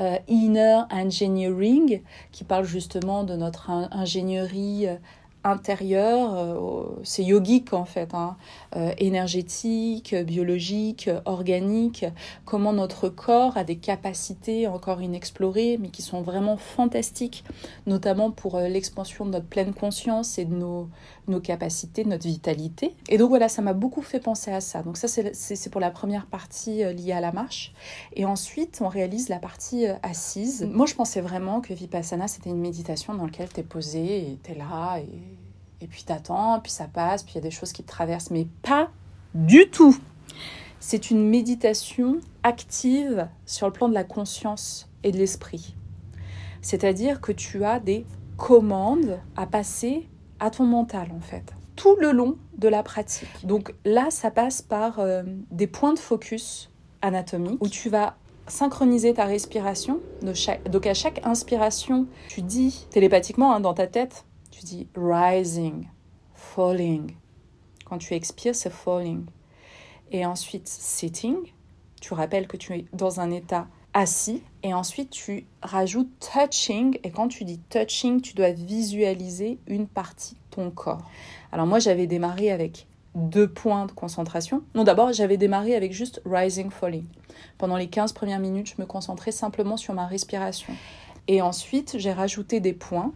[0.00, 2.00] euh, Inner Engineering,
[2.32, 4.96] qui parle justement de notre ingénierie euh,
[5.44, 8.36] intérieur, euh, c'est yogique en fait, hein,
[8.76, 12.04] euh, énergétique, biologique, organique,
[12.44, 17.44] comment notre corps a des capacités encore inexplorées, mais qui sont vraiment fantastiques,
[17.86, 20.88] notamment pour l'expansion de notre pleine conscience et de nos,
[21.30, 22.94] nos capacités, notre vitalité.
[23.08, 24.82] Et donc voilà, ça m'a beaucoup fait penser à ça.
[24.82, 27.72] Donc ça, c'est pour la première partie liée à la marche.
[28.14, 30.68] Et ensuite, on réalise la partie assise.
[30.70, 34.38] Moi, je pensais vraiment que Vipassana, c'était une méditation dans laquelle tu es posé et
[34.42, 35.40] tu es là et
[35.80, 38.30] et puis t'attends, puis ça passe, puis il y a des choses qui te traversent,
[38.30, 38.90] mais pas
[39.34, 39.96] du tout.
[40.78, 45.74] C'est une méditation active sur le plan de la conscience et de l'esprit.
[46.62, 48.04] C'est-à-dire que tu as des
[48.36, 50.08] commandes à passer
[50.40, 53.28] à ton mental en fait, tout le long de la pratique.
[53.44, 56.70] Donc là, ça passe par euh, des points de focus
[57.02, 60.00] anatomiques où tu vas synchroniser ta respiration.
[60.22, 65.86] Donc à chaque inspiration, tu dis télépathiquement hein, dans ta tête, tu dis rising,
[66.34, 67.14] falling.
[67.84, 69.24] Quand tu expires, c'est falling.
[70.12, 71.36] Et ensuite, sitting.
[72.00, 74.42] Tu rappelles que tu es dans un état assis.
[74.62, 76.98] Et ensuite, tu rajoutes touching.
[77.04, 81.02] Et quand tu dis touching, tu dois visualiser une partie de ton corps.
[81.52, 84.62] Alors moi, j'avais démarré avec deux points de concentration.
[84.74, 87.06] Non, d'abord, j'avais démarré avec juste rising, falling.
[87.58, 90.72] Pendant les 15 premières minutes, je me concentrais simplement sur ma respiration.
[91.26, 93.12] Et ensuite, j'ai rajouté des points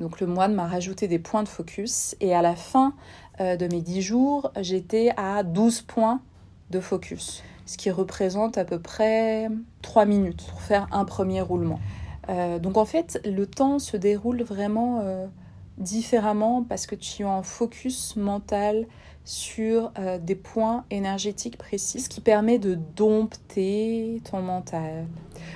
[0.00, 2.94] donc le moine m'a rajouté des points de focus et à la fin
[3.40, 6.20] euh, de mes 10 jours, j'étais à 12 points
[6.70, 9.48] de focus, ce qui représente à peu près
[9.82, 11.78] 3 minutes pour faire un premier roulement.
[12.28, 15.28] Euh, donc en fait, le temps se déroule vraiment euh,
[15.78, 18.88] différemment parce que tu es en focus mental
[19.24, 25.06] sur des points énergétiques précis, ce qui permet de dompter ton mental,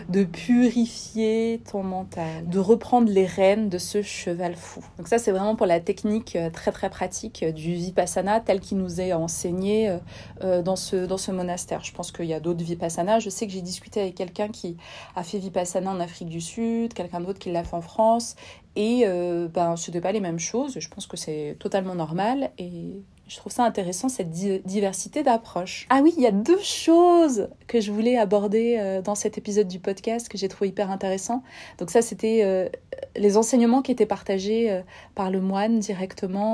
[0.09, 4.81] de purifier ton mental, de reprendre les rênes de ce cheval fou.
[4.99, 8.61] Donc ça, c'est vraiment pour la technique euh, très très pratique euh, du vipassana tel
[8.61, 9.99] qu'il nous est enseigné
[10.43, 11.83] euh, dans ce, dans ce monastère.
[11.85, 13.19] Je pense qu'il y a d'autres vipassana.
[13.19, 14.77] Je sais que j'ai discuté avec quelqu'un qui
[15.17, 18.37] a fait vipassana en Afrique du Sud, quelqu'un d'autre qui l'a fait en France,
[18.77, 20.79] et ben, ce n'était pas les mêmes choses.
[20.79, 25.87] Je pense que c'est totalement normal et je trouve ça intéressant, cette diversité d'approches.
[25.89, 29.67] Ah oui, il y a deux choses que je voulais aborder euh, dans cet épisode
[29.67, 31.43] du podcast que j'ai trouvé hyper intéressant.
[31.79, 32.69] Donc ça, c'était euh,
[33.17, 34.83] les enseignements qui étaient partagés euh,
[35.15, 36.45] par le moine directement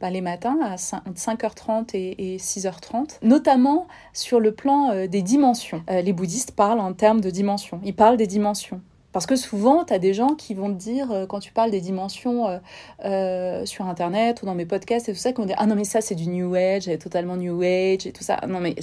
[0.00, 5.82] bah, les matins à 5h30 et, 6h30, notamment sur le plan des dimensions.
[5.88, 7.80] les bouddhistes parlent en termes de dimensions.
[7.84, 8.80] Ils parlent des dimensions.
[9.12, 11.70] Parce que souvent, tu as des gens qui vont te dire, euh, quand tu parles
[11.70, 12.58] des dimensions euh,
[13.04, 15.74] euh, sur Internet ou dans mes podcasts et tout ça, qui vont dire Ah non,
[15.74, 18.40] mais ça, c'est du New Age, c'est totalement New Age et tout ça.
[18.48, 18.74] Non, mais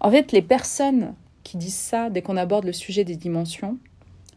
[0.00, 3.78] en fait, les personnes qui disent ça dès qu'on aborde le sujet des dimensions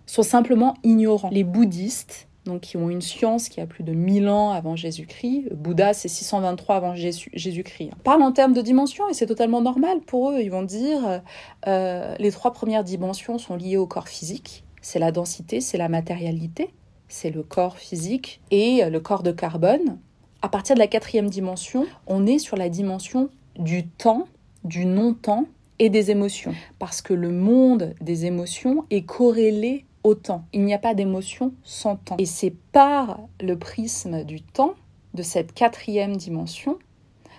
[0.08, 1.30] sont simplement ignorants.
[1.32, 5.54] Les bouddhistes, donc qui ont une science qui a plus de 1000 ans avant Jésus-Christ,
[5.54, 10.32] Bouddha c'est 623 avant Jésus-Christ, parlent en termes de dimensions et c'est totalement normal pour
[10.32, 10.40] eux.
[10.42, 11.22] Ils vont dire
[11.66, 16.74] les trois premières dimensions sont liées au corps physique c'est la densité, c'est la matérialité,
[17.08, 20.00] c'est le corps physique et le corps de carbone.
[20.42, 24.28] À partir de la quatrième dimension, on est sur la dimension du temps,
[24.64, 25.46] du non-temps
[25.80, 26.54] et des émotions.
[26.80, 30.46] Parce que le monde des émotions est corrélé au temps.
[30.54, 32.18] Il n'y a pas d'émotion sans temps.
[32.18, 34.74] Et c'est par le prisme du temps,
[35.14, 36.80] de cette quatrième dimension,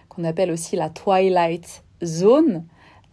[0.08, 2.64] qu'on appelle aussi la Twilight Zone,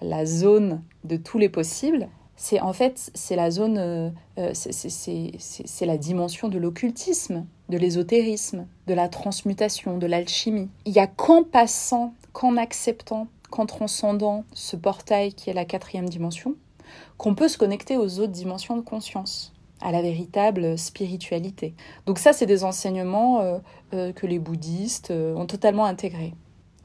[0.01, 2.09] la zone de tous les possibles,
[2.41, 8.65] c'est en fait c'est la zone, euh, euh, c'est la dimension de l'occultisme, de l'ésotérisme,
[8.87, 10.69] de la transmutation, de l'alchimie.
[10.85, 16.07] Il y a qu'en passant, qu'en acceptant, qu'en transcendant ce portail qui est la quatrième
[16.07, 16.55] dimension,
[17.17, 21.73] qu'on peut se connecter aux autres dimensions de conscience à la véritable spiritualité.
[22.05, 23.59] Donc ça, c'est des enseignements
[23.93, 26.33] euh, que les bouddhistes ont totalement intégrés.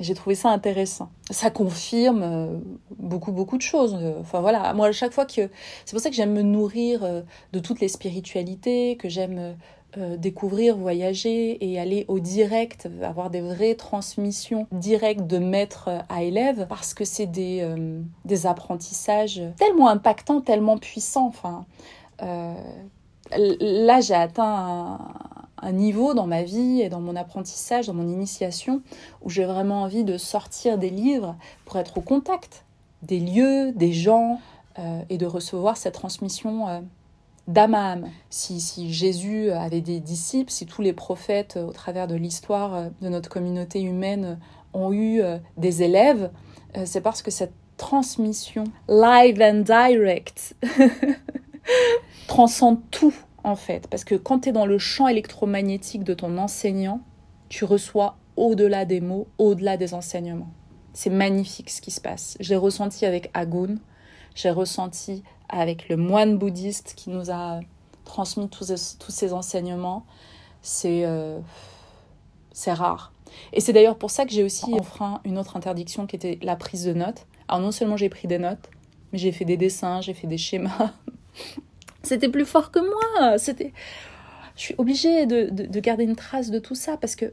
[0.00, 1.11] J'ai trouvé ça intéressant.
[1.30, 2.59] Ça confirme euh,
[2.98, 3.96] beaucoup, beaucoup de choses.
[4.20, 5.48] Enfin voilà, moi, à chaque fois que.
[5.85, 9.57] C'est pour ça que j'aime me nourrir euh, de toutes les spiritualités, que j'aime
[9.96, 16.24] euh, découvrir, voyager et aller au direct, avoir des vraies transmissions directes de maître à
[16.24, 17.64] élève, parce que c'est des,
[18.24, 21.28] des apprentissages tellement impactants, tellement puissants.
[21.28, 21.66] Enfin.
[23.30, 25.33] là, j'ai atteint un
[25.72, 28.83] niveau dans ma vie et dans mon apprentissage, dans mon initiation,
[29.22, 32.64] où j'ai vraiment envie de sortir des livres pour être au contact
[33.03, 34.40] des lieux, des gens,
[34.79, 36.81] euh, et de recevoir cette transmission euh,
[37.46, 38.11] d'âme à âme.
[38.29, 42.90] Si, si, Jésus avait des disciples, si tous les prophètes euh, au travers de l'histoire
[43.00, 44.37] de notre communauté humaine
[44.72, 45.22] ont eu
[45.57, 46.33] des élèves,
[46.85, 50.57] c'est parce que cette transmission live and direct
[52.27, 53.87] transcende tout en fait.
[53.88, 57.00] Parce que quand tu es dans le champ électromagnétique de ton enseignant,
[57.48, 60.52] tu reçois au-delà des mots, au-delà des enseignements.
[60.92, 62.37] C'est magnifique ce qui se passe.
[62.40, 63.76] J'ai ressenti avec Agun,
[64.35, 67.61] j'ai ressenti avec le moine bouddhiste qui nous a
[68.04, 70.04] transmis tous, ces enseignements.
[70.62, 71.38] C'est euh,
[72.52, 73.12] c'est rare.
[73.52, 76.57] Et c'est d'ailleurs pour ça que j'ai aussi enfreint une autre interdiction qui était la
[76.57, 77.26] prise de notes.
[77.48, 78.70] Alors non seulement j'ai pris des notes,
[79.12, 80.92] mais j'ai fait des dessins, j'ai fait des schémas.
[82.04, 83.38] C'était plus fort que moi.
[83.38, 83.72] C'était,
[84.56, 87.32] je suis obligée de, de, garder une trace de tout ça parce que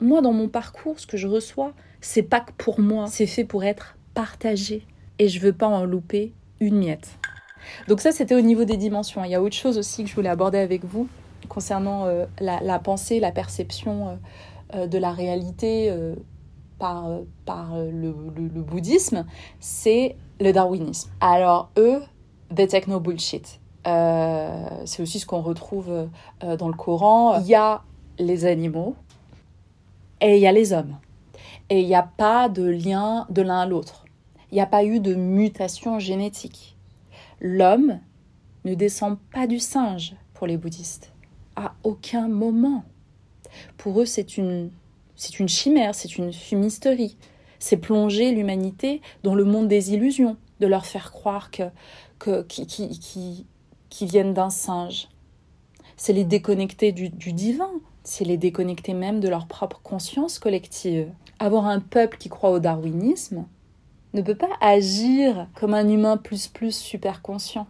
[0.00, 3.06] moi, dans mon parcours, ce que je reçois, c'est pas que pour moi.
[3.08, 4.86] C'est fait pour être partagé.
[5.18, 7.18] Et je veux pas en louper une miette.
[7.88, 9.24] Donc ça, c'était au niveau des dimensions.
[9.24, 11.08] Il y a autre chose aussi que je voulais aborder avec vous
[11.48, 14.14] concernant euh, la, pensée, la perception euh,
[14.74, 15.92] euh, de la réalité
[16.78, 17.08] par,
[17.44, 19.26] par le, le bouddhisme,
[19.58, 21.10] c'est le darwinisme.
[21.20, 22.00] Alors eux,
[22.54, 23.60] the techno bullshit.
[24.84, 26.08] C'est aussi ce qu'on retrouve
[26.40, 27.40] dans le Coran.
[27.40, 27.82] Il y a
[28.18, 28.96] les animaux
[30.20, 30.98] et il y a les hommes.
[31.70, 34.04] Et il n'y a pas de lien de l'un à l'autre.
[34.50, 36.76] Il n'y a pas eu de mutation génétique.
[37.40, 38.00] L'homme
[38.64, 41.12] ne descend pas du singe pour les bouddhistes.
[41.56, 42.84] À aucun moment.
[43.76, 44.70] Pour eux, c'est une,
[45.46, 47.16] chimère, c'est une fumisterie.
[47.58, 53.46] C'est plonger l'humanité dans le monde des illusions, de leur faire croire que, qui,
[54.00, 55.08] viennent d'un singe.
[55.96, 57.70] C'est les déconnecter du, divin,
[58.04, 61.10] c'est les déconnecter même de leur propre conscience collective.
[61.38, 63.46] Avoir un peuple qui croit au darwinisme
[64.14, 67.66] ne peut pas agir comme un humain plus plus super conscient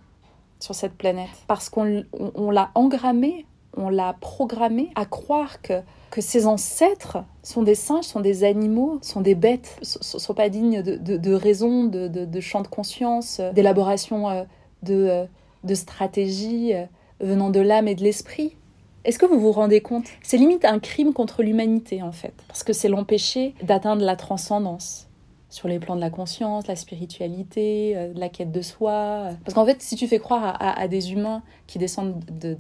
[0.60, 1.30] sur cette planète.
[1.46, 2.04] Parce qu'on
[2.50, 8.20] l'a engrammé, on l'a programmé à croire que, que ses ancêtres sont des singes, sont
[8.20, 13.40] des animaux, sont des bêtes, ne sont pas dignes de, raison, de, champ de conscience,
[13.54, 14.44] d'élaboration euh,
[14.82, 15.24] de, euh,
[15.68, 16.84] de stratégies euh,
[17.20, 18.56] venant de l'âme et de l'esprit.
[19.04, 20.06] Est-ce que vous vous rendez compte?
[20.22, 25.08] C'est limite un crime contre l'humanité en fait, parce que c'est l'empêcher d'atteindre la transcendance
[25.50, 29.30] sur les plans de la conscience, la spiritualité, euh, la quête de soi.
[29.44, 32.56] Parce qu'en fait, si tu fais croire à, des humains qui descendent de,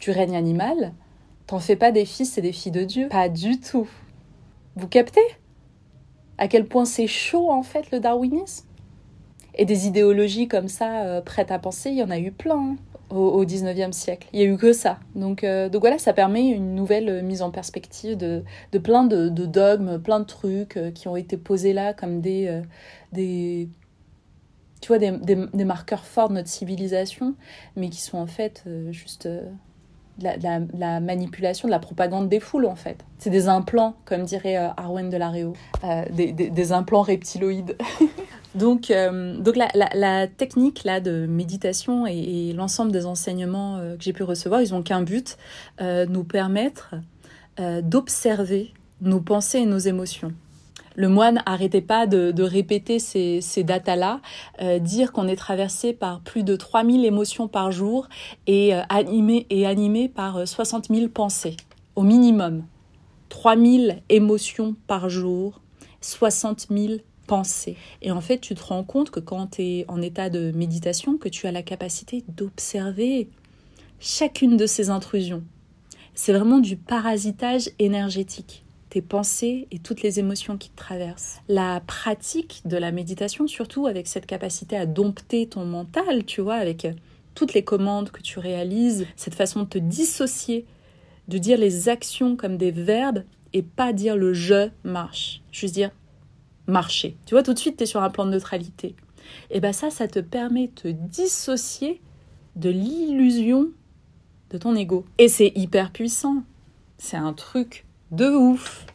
[0.00, 0.92] du règne animal,
[1.46, 3.08] t'en fais pas des fils et des filles de Dieu.
[3.08, 3.88] Pas du tout.
[4.76, 5.20] Vous captez?
[6.36, 8.66] À quel point c'est chaud en fait le darwinisme?
[9.54, 12.58] Et des idéologies comme ça, euh, prêtes à penser, il y en a eu plein.
[12.58, 12.76] Hein
[13.10, 14.26] au, 19e siècle.
[14.32, 14.98] Il n'y a eu que ça.
[15.14, 19.04] Donc, euh, donc voilà, ça permet une nouvelle euh, mise en perspective de, de plein
[19.04, 22.62] de, dogmes, plein de trucs qui ont été posés là comme des,
[23.12, 23.68] des,
[24.80, 27.34] tu vois, des, des, marqueurs forts de notre civilisation,
[27.76, 29.28] mais qui sont en fait juste
[30.20, 33.04] la, la, manipulation, de la propagande des foules en fait.
[33.18, 35.54] C'est des implants, comme dirait Arwen de Laréo,
[36.10, 37.76] des, des, implants reptiloïdes.
[38.54, 44.02] Donc, euh, donc la, la, technique là de méditation et, l'ensemble des enseignements euh, que
[44.02, 45.36] j'ai pu recevoir, ils ont qu'un but,
[45.80, 46.94] euh, nous permettre
[47.82, 48.72] d'observer
[49.02, 50.32] nos pensées et nos émotions.
[50.94, 54.20] Le moine arrêtait pas de, répéter ces, ces datas-là,
[54.80, 58.08] dire qu'on est traversé par plus de 3000 émotions par jour
[58.46, 61.56] et animé, et animé par 60 000 pensées,
[61.96, 62.64] au minimum.
[63.28, 65.62] 3000 émotions par jour,
[66.02, 66.94] 60 000
[67.26, 67.76] penser.
[68.02, 71.16] Et en fait, tu te rends compte que quand tu es en état de méditation,
[71.16, 73.30] que tu as la capacité d'observer
[74.00, 75.42] chacune de ces intrusions.
[76.14, 78.61] C'est vraiment du parasitage énergétique
[78.92, 81.40] tes pensées et toutes les émotions qui te traversent.
[81.48, 86.56] La pratique de la méditation, surtout avec cette capacité à dompter ton mental, tu vois,
[86.56, 86.86] avec
[87.34, 90.66] toutes les commandes que tu réalises, cette façon de te dissocier,
[91.28, 93.24] de dire les actions comme des verbes
[93.54, 95.40] et pas dire le je marche.
[95.52, 95.90] Juste dire
[96.66, 97.16] marcher.
[97.24, 98.94] Tu vois, tout de suite, tu es sur un plan de neutralité.
[99.50, 102.02] Et bien ça, ça te permet de te dissocier
[102.56, 103.68] de l'illusion
[104.50, 105.06] de ton ego.
[105.16, 106.42] Et c'est hyper puissant.
[106.98, 108.86] C'est un truc de ouf.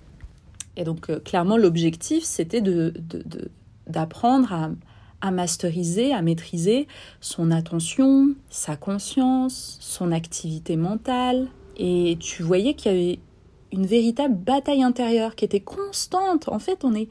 [0.76, 2.94] Et donc, euh, clairement, l'objectif, c'était de,
[3.88, 4.70] d'apprendre à,
[5.22, 6.88] à masteriser, à maîtriser
[7.20, 11.48] son attention, sa conscience, son activité mentale.
[11.78, 13.20] Et tu voyais qu'il y avait
[13.74, 16.48] une véritable bataille intérieure qui était constante.
[16.48, 17.10] En fait, on est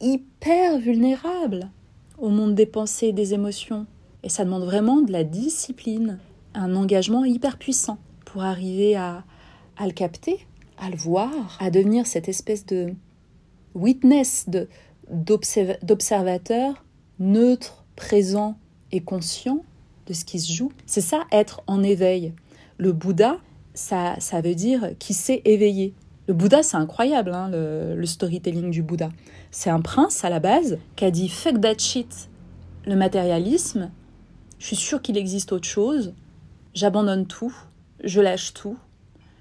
[0.00, 1.70] hyper vulnérable
[2.18, 3.86] au monde des pensées et des émotions.
[4.22, 6.18] Et ça demande vraiment de la discipline,
[6.54, 9.24] un engagement hyper puissant pour arriver à,
[9.76, 10.46] à le capter,
[10.82, 12.92] à le voir, à devenir cette espèce de
[13.74, 14.46] witness,
[15.08, 16.84] d'observateur
[17.20, 18.58] neutre, présent
[18.90, 19.62] et conscient
[20.06, 20.72] de ce qui se joue.
[20.86, 22.34] C'est ça, être en éveil.
[22.78, 23.36] Le Bouddha,
[23.74, 25.94] ça, veut dire qui s'est éveillé.
[26.26, 29.10] Le Bouddha, c'est incroyable, hein, le, storytelling du Bouddha.
[29.52, 32.28] C'est un prince à la base qui a dit fuck that shit,
[32.86, 33.92] le matérialisme.
[34.58, 36.12] Je suis sûr qu'il existe autre chose.
[36.74, 37.54] J'abandonne tout,
[38.02, 38.76] je lâche tout.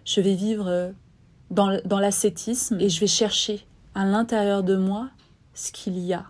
[0.05, 0.91] Je vais vivre euh,
[1.51, 5.09] dans, l'ascétisme et je vais chercher à l'intérieur de moi
[5.53, 6.25] ce qu'il y a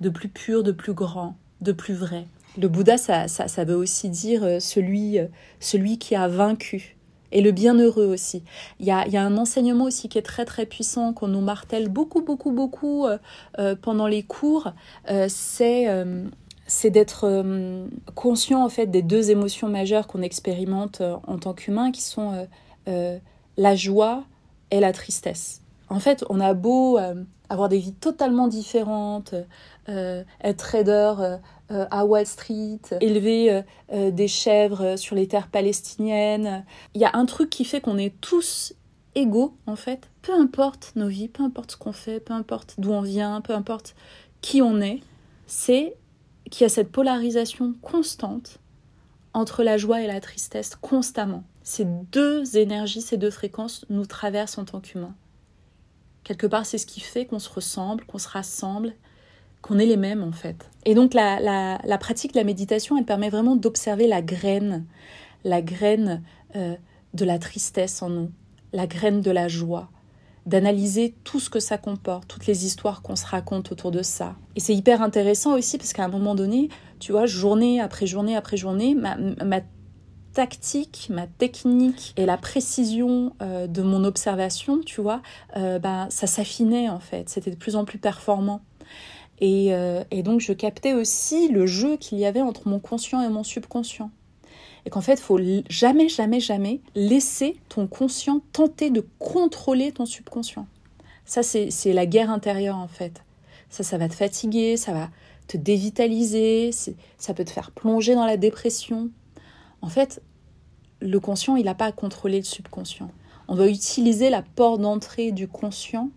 [0.00, 2.26] de plus pur, de plus grand, de plus vrai.
[2.58, 5.26] Le Bouddha, ça, ça, veut aussi dire euh, celui, euh,
[5.60, 6.96] celui qui a vaincu,
[7.30, 8.42] et le bienheureux aussi.
[8.78, 11.28] Il y a, il y a un enseignement aussi qui est très très puissant, qu'on
[11.28, 14.72] nous martèle beaucoup beaucoup beaucoup euh, pendant les cours,
[15.28, 15.86] c'est
[16.66, 17.42] c'est d'être
[18.14, 22.46] conscient en fait des deux émotions majeures qu'on expérimente en tant qu'humain, qui sont
[22.86, 24.24] la joie
[24.72, 25.60] et la tristesse.
[25.88, 26.98] En fait, on a beau
[27.52, 29.34] avoir des vies totalement différentes,
[29.88, 31.36] euh, être trader euh,
[31.70, 33.62] euh, à Wall Street, élever
[33.92, 36.64] des chèvres sur les terres palestiniennes.
[36.94, 38.74] Il y a un truc qui fait qu'on est tous
[39.14, 40.08] égaux, en fait.
[40.22, 43.54] Peu importe nos vies, peu importe ce qu'on fait, peu importe d'où on vient, peu
[43.54, 43.94] importe
[44.40, 45.00] qui on est,
[45.46, 45.94] c'est
[46.50, 48.58] qu'il y a cette polarisation constante
[49.34, 51.44] entre la joie et la tristesse constamment.
[51.62, 55.14] Ces deux énergies, ces deux fréquences nous traversent en tant qu'humains.
[56.24, 58.94] Quelque part, c'est ce qui fait qu'on se ressemble, qu'on se rassemble,
[59.60, 60.68] qu'on est les mêmes en fait.
[60.84, 64.84] Et donc la, la, pratique de la méditation, elle permet vraiment d'observer la graine,
[65.44, 66.22] la graine
[66.56, 66.74] euh,
[67.14, 68.30] de la tristesse en nous,
[68.72, 69.88] la graine de la joie,
[70.46, 74.34] d'analyser tout ce que ça comporte, toutes les histoires qu'on se raconte autour de ça.
[74.56, 78.36] Et c'est hyper intéressant aussi parce qu'à un moment donné, tu vois, journée après journée
[78.36, 79.60] après journée, ma, ma
[80.32, 85.22] tactique, ma technique et la précision euh, de mon observation, tu vois,
[85.56, 87.28] euh, bah, ça s'affinait en fait.
[87.28, 88.60] C'était de plus en plus performant.
[89.40, 93.20] Et, euh, et, donc je captais aussi le jeu qu'il y avait entre mon conscient
[93.22, 94.10] et mon subconscient.
[94.84, 100.06] Et qu'en fait, il faut jamais, jamais, jamais laisser ton conscient tenter de contrôler ton
[100.06, 100.66] subconscient.
[101.24, 103.22] Ça, c'est la guerre intérieure en fait.
[103.70, 105.08] Ça, ça va te fatiguer, ça va
[105.48, 106.70] te dévitaliser,
[107.18, 109.10] ça peut te faire plonger dans la dépression.
[109.82, 110.22] En fait,
[111.00, 113.10] le conscient, il n'a pas à contrôler le subconscient.
[113.48, 116.10] On doit utiliser la porte d'entrée du conscient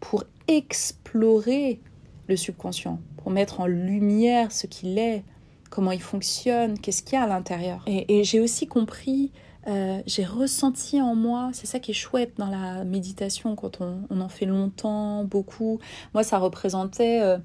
[0.00, 1.80] pour explorer
[2.28, 5.24] le subconscient, pour mettre en lumière ce qu'il est,
[5.70, 7.82] comment il fonctionne, qu'est-ce qu'il y a à l'intérieur.
[7.86, 9.32] Et, j'ai aussi compris,
[9.66, 14.20] euh, j'ai ressenti en moi, c'est ça qui est chouette dans la méditation quand on,
[14.20, 15.78] en fait longtemps, beaucoup.
[16.14, 17.38] Moi, ça représentait euh,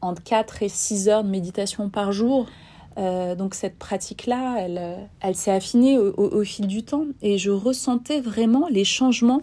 [0.00, 2.46] entre 4 et 6 heures de méditation par jour.
[2.98, 7.50] Euh, donc cette pratique-là, elle, euh, elle s'est affinée au, fil du temps et je
[7.50, 9.40] ressentais vraiment les changements,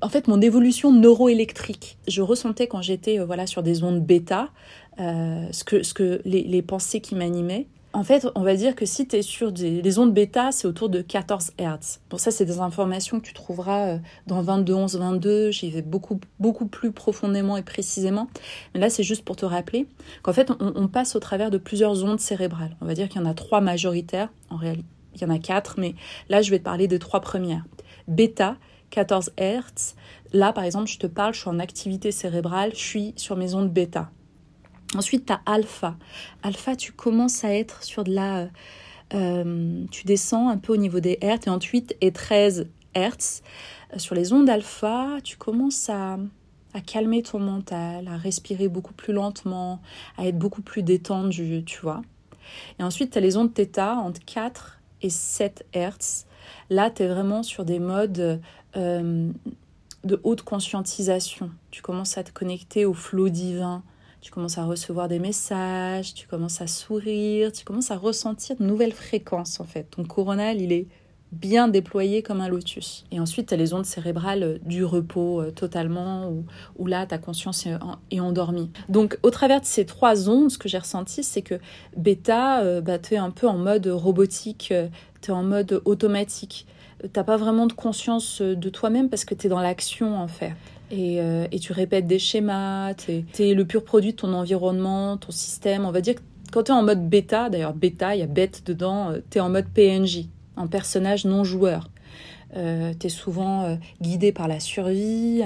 [0.00, 1.98] en fait mon évolution neuroélectrique.
[2.08, 4.48] Je ressentais quand j'étais euh, voilà sur des ondes bêta,
[4.98, 8.84] ce que, ce que les, les pensées qui m'animaient en fait, on va dire que
[8.84, 12.00] si tu es sur des, ondes bêta, c'est autour de 14 Hz.
[12.08, 15.50] Pour ça, c'est des informations que tu trouveras euh, dans 22 22.
[15.50, 18.28] J'y vais beaucoup, beaucoup plus profondément et précisément.
[18.74, 19.86] Mais là, c'est juste pour te rappeler
[20.22, 22.76] qu'en fait, on, passe au travers de plusieurs ondes cérébrales.
[22.80, 24.28] On va dire qu'il y en a trois majoritaires.
[24.50, 25.94] En réalité, il y en a quatre, mais
[26.28, 27.64] là, je vais te parler des trois premières.
[28.06, 28.56] Bêta,
[28.90, 29.94] 14 Hz.
[30.32, 33.54] Là, par exemple, je te parle, je suis en activité cérébrale, je suis sur mes
[33.54, 34.10] ondes bêta.
[34.96, 35.96] Ensuite, tu as alpha.
[36.42, 38.48] Alpha, tu commences à être sur de la...
[39.14, 43.42] Euh, tu descends un peu au niveau des hertz et ensuite et 13 hertz.
[43.94, 46.18] Euh, sur les ondes alpha, tu commences à,
[46.74, 49.80] à calmer ton mental, à respirer beaucoup plus lentement,
[50.18, 52.02] à être beaucoup plus détendu, tu vois.
[52.78, 56.26] Et ensuite, tu as les ondes θ entre 4 et 7 hertz.
[56.70, 58.40] Là, tu es vraiment sur des modes
[58.76, 59.32] euh,
[60.04, 61.50] de haute conscientisation.
[61.70, 63.82] Tu commences à te connecter au flot divin,
[64.20, 68.64] tu commences à recevoir des messages, tu commences à sourire, tu commences à ressentir de
[68.64, 69.84] nouvelles fréquences en fait.
[69.84, 70.88] Ton coronal, il est
[71.32, 73.04] bien déployé comme un lotus.
[73.10, 76.32] Et ensuite, tu as les ondes cérébrales euh, du repos euh, totalement,
[76.78, 77.66] où, là, ta conscience
[78.10, 78.70] est, endormie.
[78.88, 81.56] Donc, au travers de ces trois ondes, ce que j'ai ressenti, c'est que
[81.96, 84.72] bêta, euh, bah, tu es un peu en mode robotique,
[85.20, 86.66] tu es en mode automatique.
[87.12, 90.52] T'as pas vraiment de conscience de toi-même parce que tu es dans l'action en fait.
[90.92, 95.32] Euh, et, tu répètes des schémas, tu es, le pur produit de ton environnement, ton
[95.32, 95.84] système.
[95.84, 96.20] On va dire que
[96.52, 99.38] quand tu es en mode bêta, d'ailleurs bêta, il y a bête dedans, euh, tu
[99.38, 100.26] es en mode PNJ,
[100.56, 101.90] un personnage non joueur.
[102.56, 105.42] Euh, tu es souvent guidé par la survie.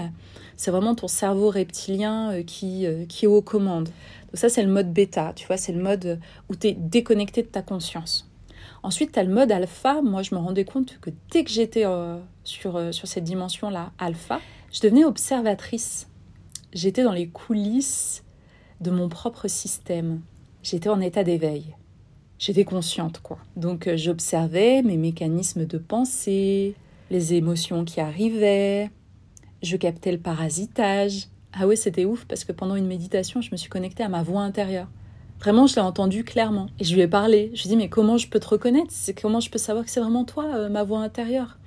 [0.57, 3.89] C'est vraiment ton cerveau reptilien qui, qui est aux commandes.
[3.89, 7.43] Donc ça, c'est le mode bêta, tu vois, c'est le mode où tu es déconnecté
[7.43, 8.31] de ta conscience.
[8.85, 10.03] Ensuite, tu as le mode alpha.
[10.03, 11.85] Moi, je me rendais compte que dès que j'étais
[12.45, 14.41] sur, sur cette dimension-là, alpha,
[14.73, 16.09] je devenais observatrice.
[16.73, 18.25] J'étais dans les coulisses
[18.81, 20.21] de mon propre système.
[20.63, 21.77] J'étais en état d'éveil.
[22.39, 23.39] J'étais consciente, quoi.
[23.57, 26.75] Donc euh, j'observais mes mécanismes de pensée,
[27.11, 28.91] les émotions qui arrivaient.
[29.63, 31.29] Je captais le parasitage.
[31.53, 34.23] Ah ouais, c'était ouf parce que pendant une méditation, je me suis connectée à ma
[34.23, 34.89] voix intérieure.
[35.39, 36.69] Vraiment, je l'ai entendu clairement.
[36.81, 37.51] Et je lui ai parlé.
[37.55, 38.93] Je lui ai dit, mais comment je peux te reconnaître?
[39.21, 41.59] Comment je peux savoir que c'est vraiment toi, euh, ma voix intérieure?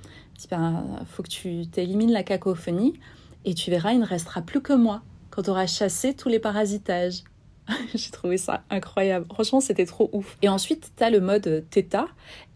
[0.50, 2.98] ben, faut que tu t'élimines la cacophonie
[3.44, 6.38] et tu verras, il ne restera plus que moi quand tu auras chassé tous les
[6.38, 7.22] parasitages.
[7.94, 9.26] J'ai trouvé ça incroyable.
[9.32, 10.36] Franchement, c'était trop ouf.
[10.42, 12.06] Et ensuite, tu as le mode θ.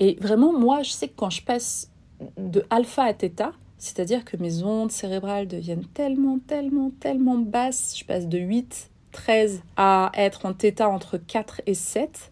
[0.01, 1.91] Et vraiment, moi, je sais que quand je passe
[2.37, 8.05] de alpha à θ, c'est-à-dire que mes ondes cérébrales deviennent tellement, tellement, tellement basses, je
[8.05, 12.31] passe de 8, 13 à être en θ entre 4 et 7,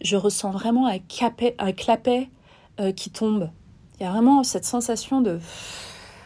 [0.00, 2.28] je ressens vraiment un, capet, un clapet
[2.80, 3.50] euh, qui tombe.
[4.03, 5.39] Il y a vraiment cette sensation de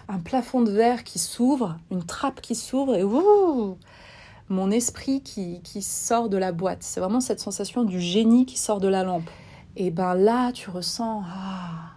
[0.08, 3.04] un plafond de verre qui s'ouvre, une trappe qui s'ouvre et
[4.50, 6.82] mon esprit qui, qui sort de la boîte.
[6.82, 9.30] C'est vraiment cette sensation du génie qui sort de la lampe.
[9.76, 11.92] Et ben là, tu ressens, ah,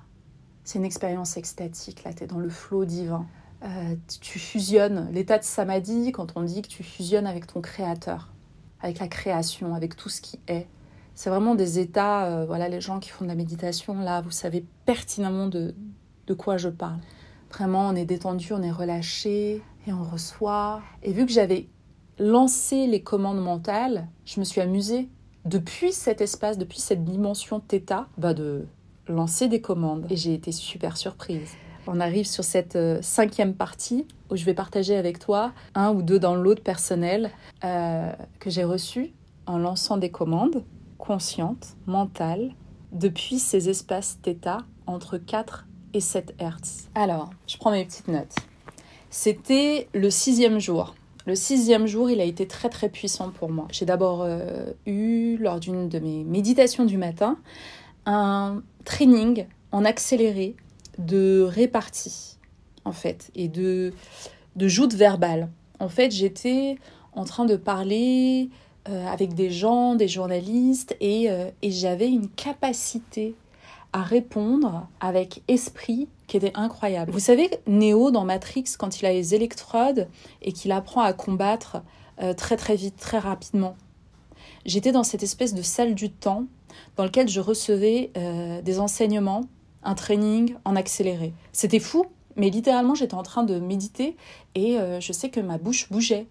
[0.65, 2.05] c'est une expérience extatique.
[2.05, 3.25] Là, tu es dans le flot divin.
[3.63, 5.09] Euh, tu fusionnes.
[5.13, 8.29] L'état de samadhi, quand on dit que tu fusionnes avec ton créateur,
[8.83, 10.67] avec la création, avec tout ce qui est.
[11.21, 14.31] C'est vraiment des états, euh, voilà, les gens qui font de la méditation, là, vous
[14.31, 15.75] savez pertinemment de,
[16.39, 16.97] quoi je parle.
[17.51, 20.81] Vraiment, on est détendu, on est relâché et on reçoit.
[21.03, 21.69] Et vu que j'avais
[22.19, 25.11] lancé les commandes mentales, je me suis amusée
[25.45, 28.65] depuis cet espace, depuis cette dimension θ, bah de
[29.07, 30.07] lancer des commandes.
[30.09, 31.51] Et j'ai été super surprise.
[31.87, 36.01] On arrive sur cette euh, cinquième partie où je vais partager avec toi un ou
[36.01, 37.31] deux dans l'autre personnel
[37.63, 39.13] euh, que j'ai reçu
[39.45, 40.65] en lançant des commandes
[41.01, 42.53] conscientes, mentales,
[42.93, 46.89] depuis ces espaces θ entre 4 et 7 Hertz.
[46.95, 48.37] Alors, je prends mes petites notes.
[49.09, 50.95] C'était le sixième jour.
[51.27, 53.67] Le sixième jour, il a été très très puissant pour moi.
[53.73, 57.39] J'ai d'abord euh, eu, lors d'une de mes méditations du matin,
[58.07, 60.57] un training en accéléré
[60.99, 62.39] de répartie,
[62.85, 63.93] en fait, et de,
[64.57, 65.51] de joute verbale.
[65.79, 66.79] En fait, j'étais
[67.13, 68.51] en train de parler
[68.89, 73.35] euh, avec des gens, des journalistes, et, euh, et j'avais une capacité
[73.93, 77.13] à répondre avec esprit qui était incroyable.
[77.13, 80.09] Vous savez, Neo dans Matrix, quand il a les électrodes
[80.41, 81.83] et qu'il apprend à combattre
[82.23, 83.77] euh, très très vite, très rapidement,
[84.65, 86.47] j'étais dans cette espèce de salle du temps
[86.97, 88.11] dans lequel je recevais
[88.65, 89.43] des enseignements,
[89.83, 91.35] un training en accéléré.
[91.53, 92.07] C'était fou,
[92.37, 94.17] mais littéralement j'étais en train de méditer
[94.55, 96.27] et je sais que ma bouche bougeait.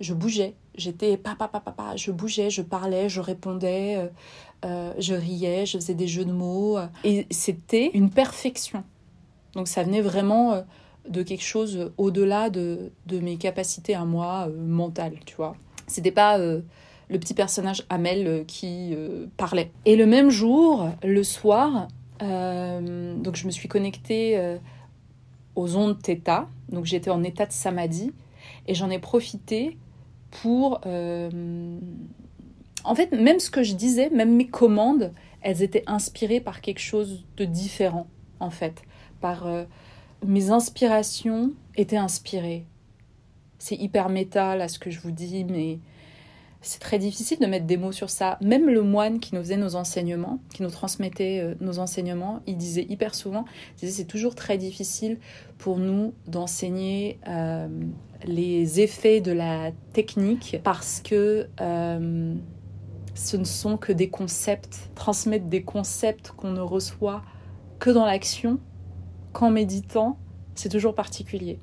[0.00, 4.10] Je bougeais, j'étais papa, papa, papa, je bougeais, je parlais, je répondais,
[4.64, 6.78] euh, je riais, je faisais des jeux de mots.
[7.04, 8.84] et c'était une perfection.
[9.54, 10.64] Donc ça venait vraiment
[11.08, 15.56] de quelque chose au-delà de, de, mes capacités à moi mentales, tu vois.
[15.86, 16.38] C'était pas
[17.12, 19.70] le petit personnage Amel euh, qui euh, parlait.
[19.84, 21.88] Et le même jour, le soir,
[22.22, 24.58] euh, donc je me suis connectée
[25.54, 28.12] aux ondes Theta, donc j'étais en état de samadhi,
[28.66, 29.76] et j'en ai profité
[30.40, 30.80] pour...
[32.84, 36.80] En fait, même ce que je disais, même mes commandes, elles étaient inspirées par quelque
[36.80, 38.08] chose de différent,
[38.40, 38.82] en fait.
[39.20, 39.46] Par
[40.26, 42.66] mes inspirations étaient inspirées.
[43.58, 45.78] C'est hyper méta, là, ce que je vous dis, mais
[46.62, 48.38] c'est très difficile de mettre des mots sur ça.
[48.40, 52.56] Même le moine qui nous faisait nos enseignements, qui nous transmettait euh, nos enseignements, il
[52.56, 53.44] disait hyper souvent,
[53.76, 55.18] c'est toujours très difficile
[55.58, 57.68] pour nous d'enseigner euh,
[58.24, 62.34] les effets de la technique parce que euh,
[63.14, 64.90] ce ne sont que des concepts.
[64.94, 67.22] Transmettre des concepts qu'on ne reçoit
[67.80, 68.60] que dans l'action,
[69.32, 70.16] qu'en méditant,
[70.54, 71.58] c'est toujours particulier.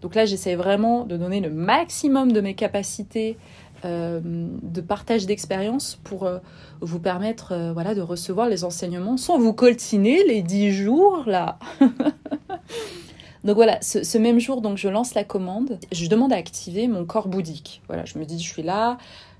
[0.00, 3.38] Donc là, j'essaie vraiment de donner le maximum de mes capacités
[3.84, 6.38] de partage d'expérience pour euh,
[6.80, 11.58] vous permettre euh, voilà, de recevoir les enseignements sans vous coltiner les dix jours là.
[13.44, 17.04] donc voilà, ce, même jour, donc je lance la commande, je demande à activer mon
[17.04, 17.82] corps bouddhique.
[17.88, 18.96] Voilà, je me dis, je suis là,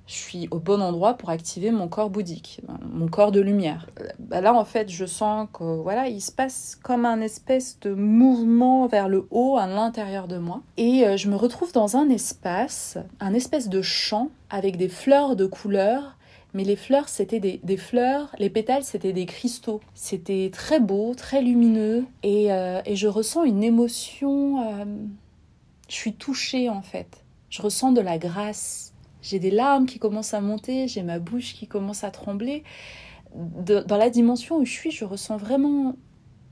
[0.07, 2.61] je suis au bon endroit pour activer mon corps bouddhique,
[2.93, 3.87] mon corps de lumière.
[4.19, 7.95] Bah là, en fait, je sens que voilà, il se passe comme un espèce de
[7.95, 10.61] mouvement vers le haut à l'intérieur de moi.
[10.77, 15.37] Et euh, je me retrouve dans un espace, un espèce de champ avec des fleurs
[15.37, 16.19] de couleur.
[16.53, 19.81] Mais les fleurs, c'était des, fleurs, les pétales, c'était des cristaux.
[19.95, 22.05] C'était très beau, très lumineux.
[22.23, 24.63] Et, euh, je ressens une émotion.
[24.63, 24.85] Euh,
[25.89, 27.25] je suis touchée, en fait.
[27.51, 28.93] Je ressens de la grâce
[29.25, 32.62] j'ai des larmes qui commencent à monter, j'ai ma bouche qui commence à trembler.
[33.35, 35.97] dans la dimension où je suis, je ressens vraiment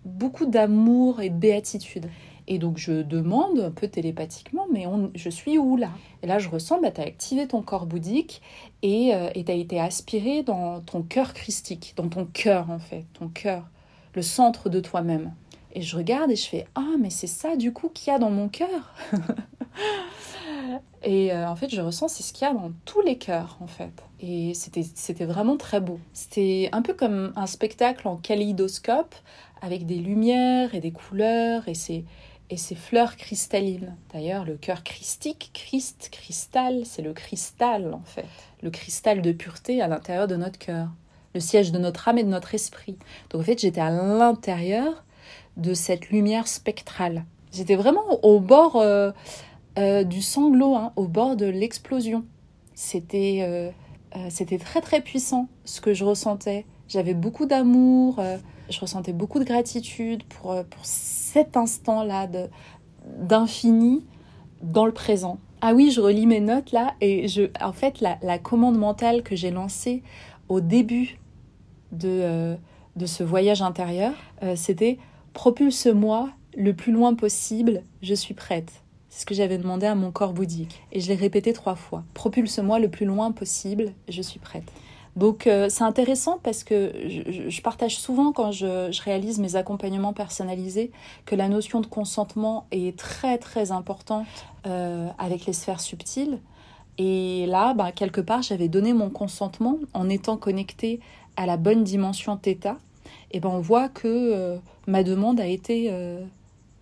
[0.04, 2.06] beaucoup d'amour et de béatitude.
[2.48, 5.90] Et donc je demande un peu télépathiquement, mais je suis où là?
[6.22, 8.42] Et là je ressens, bah, tu as activé ton corps bouddhique
[8.82, 13.04] et euh, tu as été aspiré dans ton cœur christique, dans ton cœur en fait,
[13.12, 13.68] ton cœur,
[14.14, 15.32] le centre de toi-même.
[15.72, 18.18] Et je regarde et je fais, ah mais c'est ça du coup qu'il y a
[18.18, 18.94] dans mon cœur
[21.04, 23.58] Et euh, en fait, je ressens, c'est ce qu'il y a dans tous les cœurs,
[23.60, 23.90] en fait.
[24.20, 25.98] Et c'était vraiment très beau.
[26.12, 29.14] C'était un peu comme un spectacle en kaléidoscope,
[29.62, 32.04] avec des lumières et des couleurs et ces,
[32.50, 33.96] et ces fleurs cristallines.
[34.12, 38.26] D'ailleurs, le cœur christique, Christ, cristal, c'est le cristal en fait,
[38.62, 40.88] le cristal de pureté à l'intérieur de notre cœur,
[41.34, 42.96] le siège de notre âme et de notre esprit.
[43.30, 45.04] Donc en fait, j'étais à l'intérieur
[45.56, 47.24] de cette lumière spectrale.
[47.52, 49.12] J'étais vraiment au bord euh,
[49.78, 52.24] euh, du sanglot, hein, au bord de l'explosion.
[52.74, 53.70] C'était euh,
[54.30, 56.64] c'était très très puissant ce que je ressentais.
[56.88, 58.20] J'avais beaucoup d'amour,
[58.68, 62.28] je ressentais beaucoup de gratitude pour, pour cet instant-là
[63.18, 64.04] d'infini
[64.62, 65.38] dans le présent.
[65.62, 69.34] Ah oui, je relis mes notes là et je, en fait, la, commande mentale que
[69.34, 70.02] j'ai lancée
[70.50, 71.18] au début
[71.92, 72.58] de,
[72.96, 74.12] de ce voyage intérieur,
[74.54, 74.98] c'était
[75.32, 78.82] propulse-moi le plus loin possible, je suis prête.
[79.08, 80.82] C'est ce que j'avais demandé à mon corps bouddhique.
[80.92, 82.04] Et je l'ai répété trois fois.
[82.14, 84.70] Propulse-moi le plus loin possible, je suis prête.
[85.16, 86.92] Donc euh, c'est intéressant parce que
[87.48, 90.90] je, partage souvent quand je, réalise mes accompagnements personnalisés
[91.26, 94.26] que la notion de consentement est très très importante
[94.66, 96.38] euh, avec les sphères subtiles.
[96.98, 101.00] Et là, bah, quelque part, j'avais donné mon consentement en étant connecté
[101.36, 102.76] à la bonne dimension θ.
[103.32, 104.56] Et ben on voit que euh,
[104.86, 105.90] ma demande a été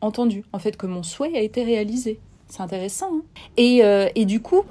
[0.01, 2.19] entendu, en fait, que mon souhait a été réalisé.
[2.49, 3.11] C'est intéressant.
[3.15, 3.23] Hein.
[3.57, 4.63] et, euh, et, du coup,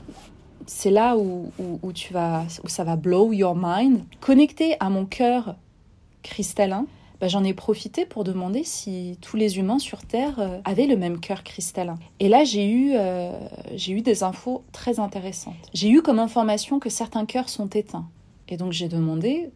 [0.68, 1.52] c'est là où,
[1.82, 4.04] où, tu vas, où ça va blow your mind.
[4.20, 5.56] Connecté à mon cœur
[6.22, 6.86] cristallin,
[7.22, 10.98] bah, j'en ai profité pour demander si tous les humains sur Terre euh, avaient le
[10.98, 11.98] même cœur cristallin.
[12.20, 13.32] Et là, j'ai eu, euh,
[13.76, 15.56] j'ai eu des infos très intéressantes.
[15.74, 18.10] J'ai eu comme information que certains cœurs sont éteints.
[18.50, 19.52] Et donc, j'ai demandé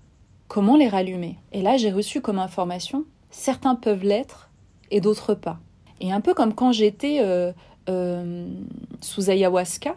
[0.48, 1.38] comment les rallumer.
[1.52, 4.50] Et là, j'ai reçu comme information certains peuvent l'être
[4.92, 5.60] et d'autres pas.
[6.00, 7.52] Et un peu comme quand j'étais euh,
[7.90, 8.48] euh,
[9.02, 9.96] sous ayahuasca,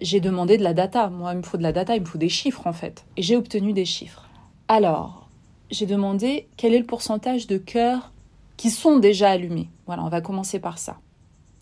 [0.00, 1.08] j'ai demandé de la data.
[1.10, 3.04] Moi, il me faut de la data, il me faut des chiffres en fait.
[3.16, 4.28] Et j'ai obtenu des chiffres.
[4.68, 5.28] Alors,
[5.70, 8.12] j'ai demandé quel est le pourcentage de cœurs
[8.56, 9.68] qui sont déjà allumés.
[9.86, 10.98] Voilà, on va commencer par ça.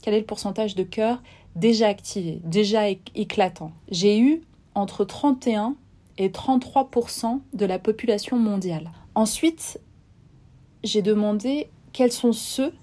[0.02, 1.20] Quel est le pourcentage de cœurs
[1.56, 3.72] déjà activés, déjà éclatants?
[3.90, 4.42] J'ai eu
[4.74, 5.74] entre 31
[6.18, 6.90] et 33
[7.54, 8.90] de la population mondiale.
[9.14, 9.80] Ensuite,
[10.84, 12.74] j'ai demandé quels sont ceux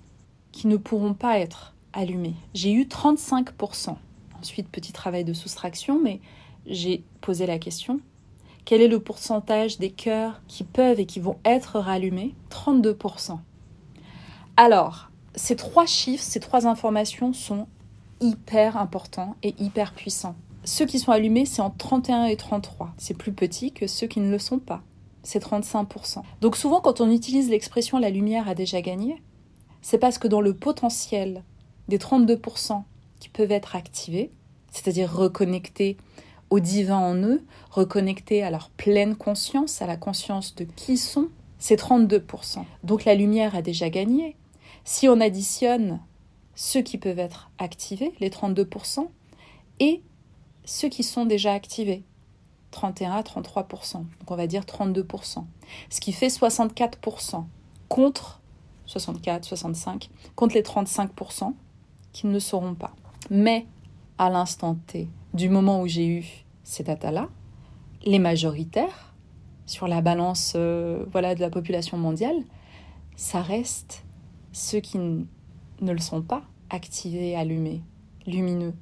[0.51, 3.95] qui ne pourront pas être allumés J'ai eu 35%.
[4.39, 6.21] Ensuite, petit travail de soustraction, mais
[6.65, 7.99] j'ai posé la question.
[8.63, 12.33] Quel est le pourcentage des cœurs qui peuvent et qui vont être rallumés?
[12.49, 13.37] 32%.
[14.57, 17.67] Alors, ces trois chiffres, ces trois informations sont
[18.21, 20.35] hyper importants et hyper puissants.
[20.65, 22.93] Ceux qui sont allumés, c'est en 31 et 33.
[22.97, 24.83] C'est plus petit que ceux qui ne le sont pas
[25.25, 26.21] c'est 35%.
[26.41, 29.21] Donc souvent quand on utilise l'expression la lumière a déjà gagné,
[29.81, 31.43] c'est parce que dans le potentiel
[31.87, 32.83] des 32%
[33.19, 34.31] qui peuvent être activés,
[34.71, 35.97] c'est-à-dire reconnectés
[36.49, 41.29] au divin en eux, reconnectés à leur pleine conscience, à la conscience de qui sont,
[41.59, 42.63] c'est 32%.
[42.83, 44.35] Donc la lumière a déjà gagné.
[44.83, 45.99] Si on additionne
[46.53, 49.07] ceux qui peuvent être activés, les 32%,
[49.79, 50.03] et
[50.65, 52.03] ceux qui sont déjà activés,
[52.71, 53.93] 31 à 33%.
[53.93, 55.45] Donc on va dire 32%.
[55.89, 57.45] Ce qui fait 64%
[57.87, 58.41] contre
[58.85, 61.53] 64, 65, contre les 35%
[62.11, 62.93] qui ne seront pas.
[63.29, 63.65] Mais
[64.17, 67.29] à l'instant T, du moment où j'ai eu ces datas-là,
[68.03, 69.13] les majoritaires,
[69.65, 72.37] sur la balance euh, voilà, de la population mondiale,
[73.15, 74.05] ça reste
[74.51, 77.81] ceux qui ne le sont pas, activés, allumés,
[78.27, 78.73] lumineux.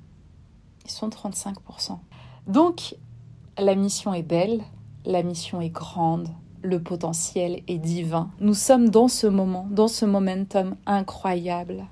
[0.85, 1.97] Ils sont 35%.
[2.47, 2.95] Donc,
[3.57, 4.61] la mission est belle,
[5.05, 6.29] la mission est grande,
[6.61, 8.31] le potentiel est divin.
[8.39, 11.85] Nous sommes dans ce moment, dans ce momentum incroyable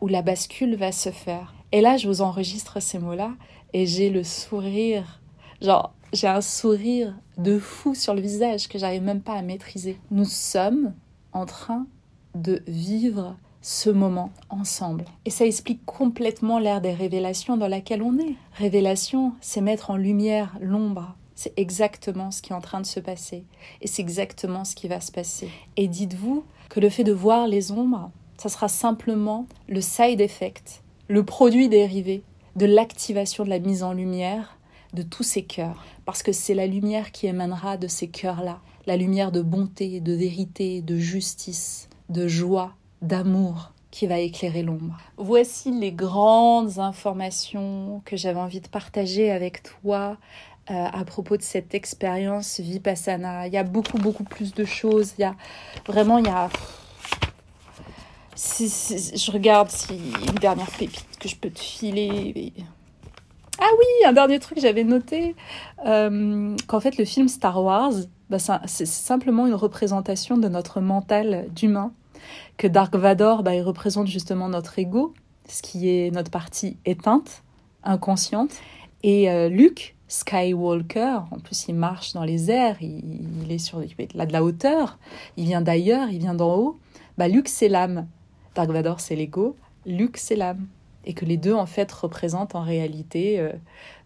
[0.00, 1.54] où la bascule va se faire.
[1.72, 3.32] Et là, je vous enregistre ces mots-là
[3.72, 5.20] et j'ai le sourire,
[5.60, 9.98] genre, j'ai un sourire de fou sur le visage que j'arrive même pas à maîtriser.
[10.10, 10.92] Nous sommes
[11.32, 11.86] en train
[12.34, 15.04] de vivre ce moment ensemble.
[15.24, 18.34] Et ça explique complètement l'ère des révélations dans laquelle on est.
[18.54, 21.14] Révélation, c'est mettre en lumière l'ombre.
[21.36, 23.44] C'est exactement ce qui est en train de se passer.
[23.80, 25.48] Et c'est exactement ce qui va se passer.
[25.76, 30.82] Et dites-vous que le fait de voir les ombres, ça sera simplement le side effect,
[31.08, 32.24] le produit dérivé
[32.56, 34.58] de l'activation de la mise en lumière
[34.92, 35.84] de tous ces cœurs.
[36.04, 38.60] Parce que c'est la lumière qui émanera de ces cœurs-là.
[38.86, 44.96] La lumière de bonté, de vérité, de justice, de joie, d'amour qui va éclairer l'ombre.
[45.18, 50.16] Voici les grandes informations que j'avais envie de partager avec toi
[50.70, 53.46] euh, à propos de cette expérience Vipassana.
[53.48, 55.12] Il y a beaucoup, beaucoup plus de choses.
[55.18, 55.34] Il y a
[55.86, 56.48] vraiment, il y a...
[58.36, 59.94] je regarde si
[60.26, 62.54] une dernière pépite que je peux te filer.
[63.60, 65.36] Ah oui, un dernier truc, j'avais noté
[65.84, 67.92] euh, qu'en fait le film Star Wars
[68.30, 71.92] bah, c'est simplement une représentation de notre mental d'humain.
[72.56, 75.14] Que Dark Vador, bah, il représente justement notre ego,
[75.48, 77.42] ce qui est notre partie éteinte,
[77.84, 78.52] inconsciente.
[79.02, 83.82] Et euh, Luke, Skywalker, en plus il marche dans les airs, il, est sur
[84.14, 84.98] là de la hauteur,
[85.36, 86.78] il vient d'ailleurs, il vient d'en haut.
[87.16, 88.06] Bah, Luke c'est l'âme,
[88.54, 89.56] Dark Vador c'est l'ego,
[89.86, 90.66] Luke c'est l'âme.
[91.04, 93.52] Et que les deux en fait représentent en réalité euh,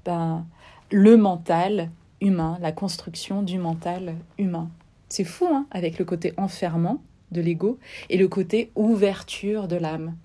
[0.04, 0.46] ben,
[0.90, 1.90] le mental
[2.20, 4.70] humain, la construction du mental humain.
[5.08, 7.02] C'est fou, hein, avec le côté enfermant
[7.32, 7.78] de l'ego
[8.10, 10.16] et le côté ouverture de l'âme.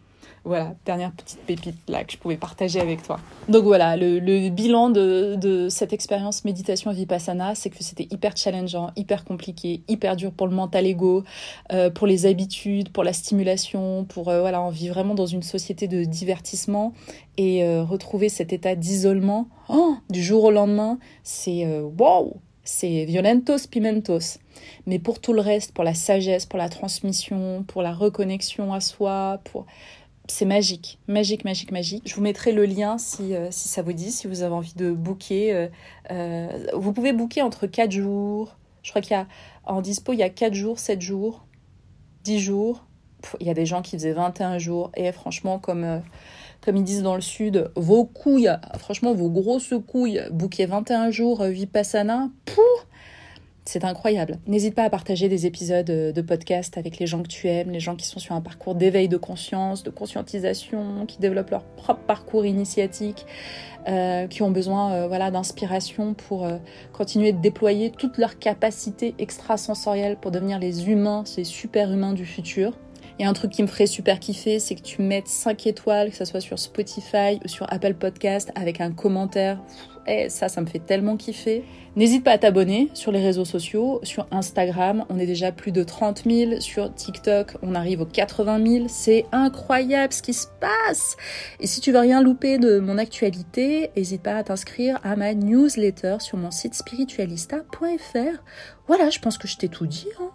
[0.44, 3.20] Voilà, dernière petite pépite là que je pouvais partager avec toi.
[3.48, 9.24] Donc voilà, le, bilan de, cette expérience méditation vipassana, c'est que c'était hyper challengeant, hyper
[9.24, 11.24] compliqué, hyper dur pour le mental ego,
[11.72, 15.44] euh, pour les habitudes, pour la stimulation, pour euh, voilà, on vit vraiment dans une
[15.44, 16.94] société de divertissement
[17.38, 21.68] et euh, retrouver cet état d'isolement oh, du jour au lendemain, c'est
[22.00, 24.40] wow, c'est violentos pimentos.
[24.86, 28.80] Mais pour tout le reste, pour la sagesse, pour la transmission, pour la reconnexion à
[28.80, 29.66] soi, pour
[30.32, 32.04] c'est magique, magique, magique, magique.
[32.06, 34.74] Je vous mettrai le lien si, euh, si ça vous dit, si vous avez envie
[34.76, 35.54] de booker.
[35.54, 35.68] Euh,
[36.12, 38.56] euh, vous pouvez booker entre 4 jours.
[38.82, 39.28] Je crois qu'il y a
[39.66, 41.46] en dispo, il y a 4 jours, 7 jours,
[42.24, 42.86] 10 jours.
[43.40, 44.92] Il y a des gens qui faisaient 21 jours.
[44.96, 46.02] Et franchement, comme,
[46.62, 51.44] comme ils disent dans le sud, vos couilles, franchement, vos grosses couilles, booker 21 jours
[51.44, 52.88] Vipassana, pour
[53.66, 54.40] c'est incroyable.
[54.48, 57.70] N'hésite pas à partager des épisodes euh, de podcast avec les gens que tu aimes,
[57.70, 61.64] les gens qui sont sur un parcours d'éveil de conscience, de conscientisation, qui développent leur
[61.64, 63.26] propre parcours initiatique,
[63.88, 66.48] euh, qui ont besoin euh, voilà, d'inspiration pour
[66.92, 72.26] continuer de déployer toutes leurs capacités extrasensorielles pour devenir les humains, ces super humains du
[72.26, 72.74] futur.
[73.24, 76.16] A un truc qui me ferait super kiffer, c'est que tu mettes 5 étoiles, que
[76.16, 79.60] ce soit sur Spotify ou sur Apple Podcast, avec un commentaire.
[80.08, 81.64] Et eh, ça, ça me fait tellement kiffer.
[81.96, 84.00] N'hésite pas à t'abonner sur les réseaux sociaux.
[84.04, 86.60] Sur Instagram, on est déjà plus de 30 000.
[86.60, 88.86] Sur TikTok, on arrive aux 80 000.
[88.88, 91.18] C'est incroyable ce qui se passe.
[91.60, 95.34] Et si tu veux rien louper de mon actualité, n'hésite pas à t'inscrire à ma
[95.34, 98.44] newsletter sur mon site spiritualista.fr.
[98.88, 100.08] Voilà, je pense que je t'ai tout dit.
[100.20, 100.32] Hein.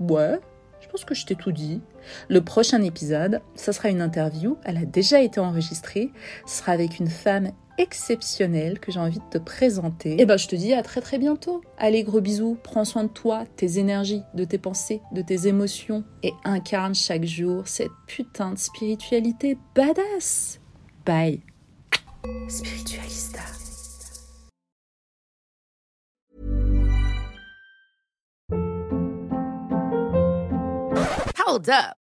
[0.00, 0.40] Ouais,
[0.80, 1.80] je pense que je t'ai tout dit.
[2.28, 4.56] Le prochain épisode, ça sera une interview.
[4.64, 6.10] Elle a déjà été enregistrée.
[6.46, 10.12] Ce sera avec une femme exceptionnelle que j'ai envie de te présenter.
[10.12, 11.62] Et eh ben je te dis à très très bientôt.
[11.78, 16.04] Allez gros bisous, prends soin de toi, tes énergies, de tes pensées, de tes émotions
[16.22, 20.60] et incarne chaque jour cette putain de spiritualité badass.
[21.04, 21.40] Bye.
[22.48, 23.40] Spiritualista.
[31.46, 32.05] Hold up.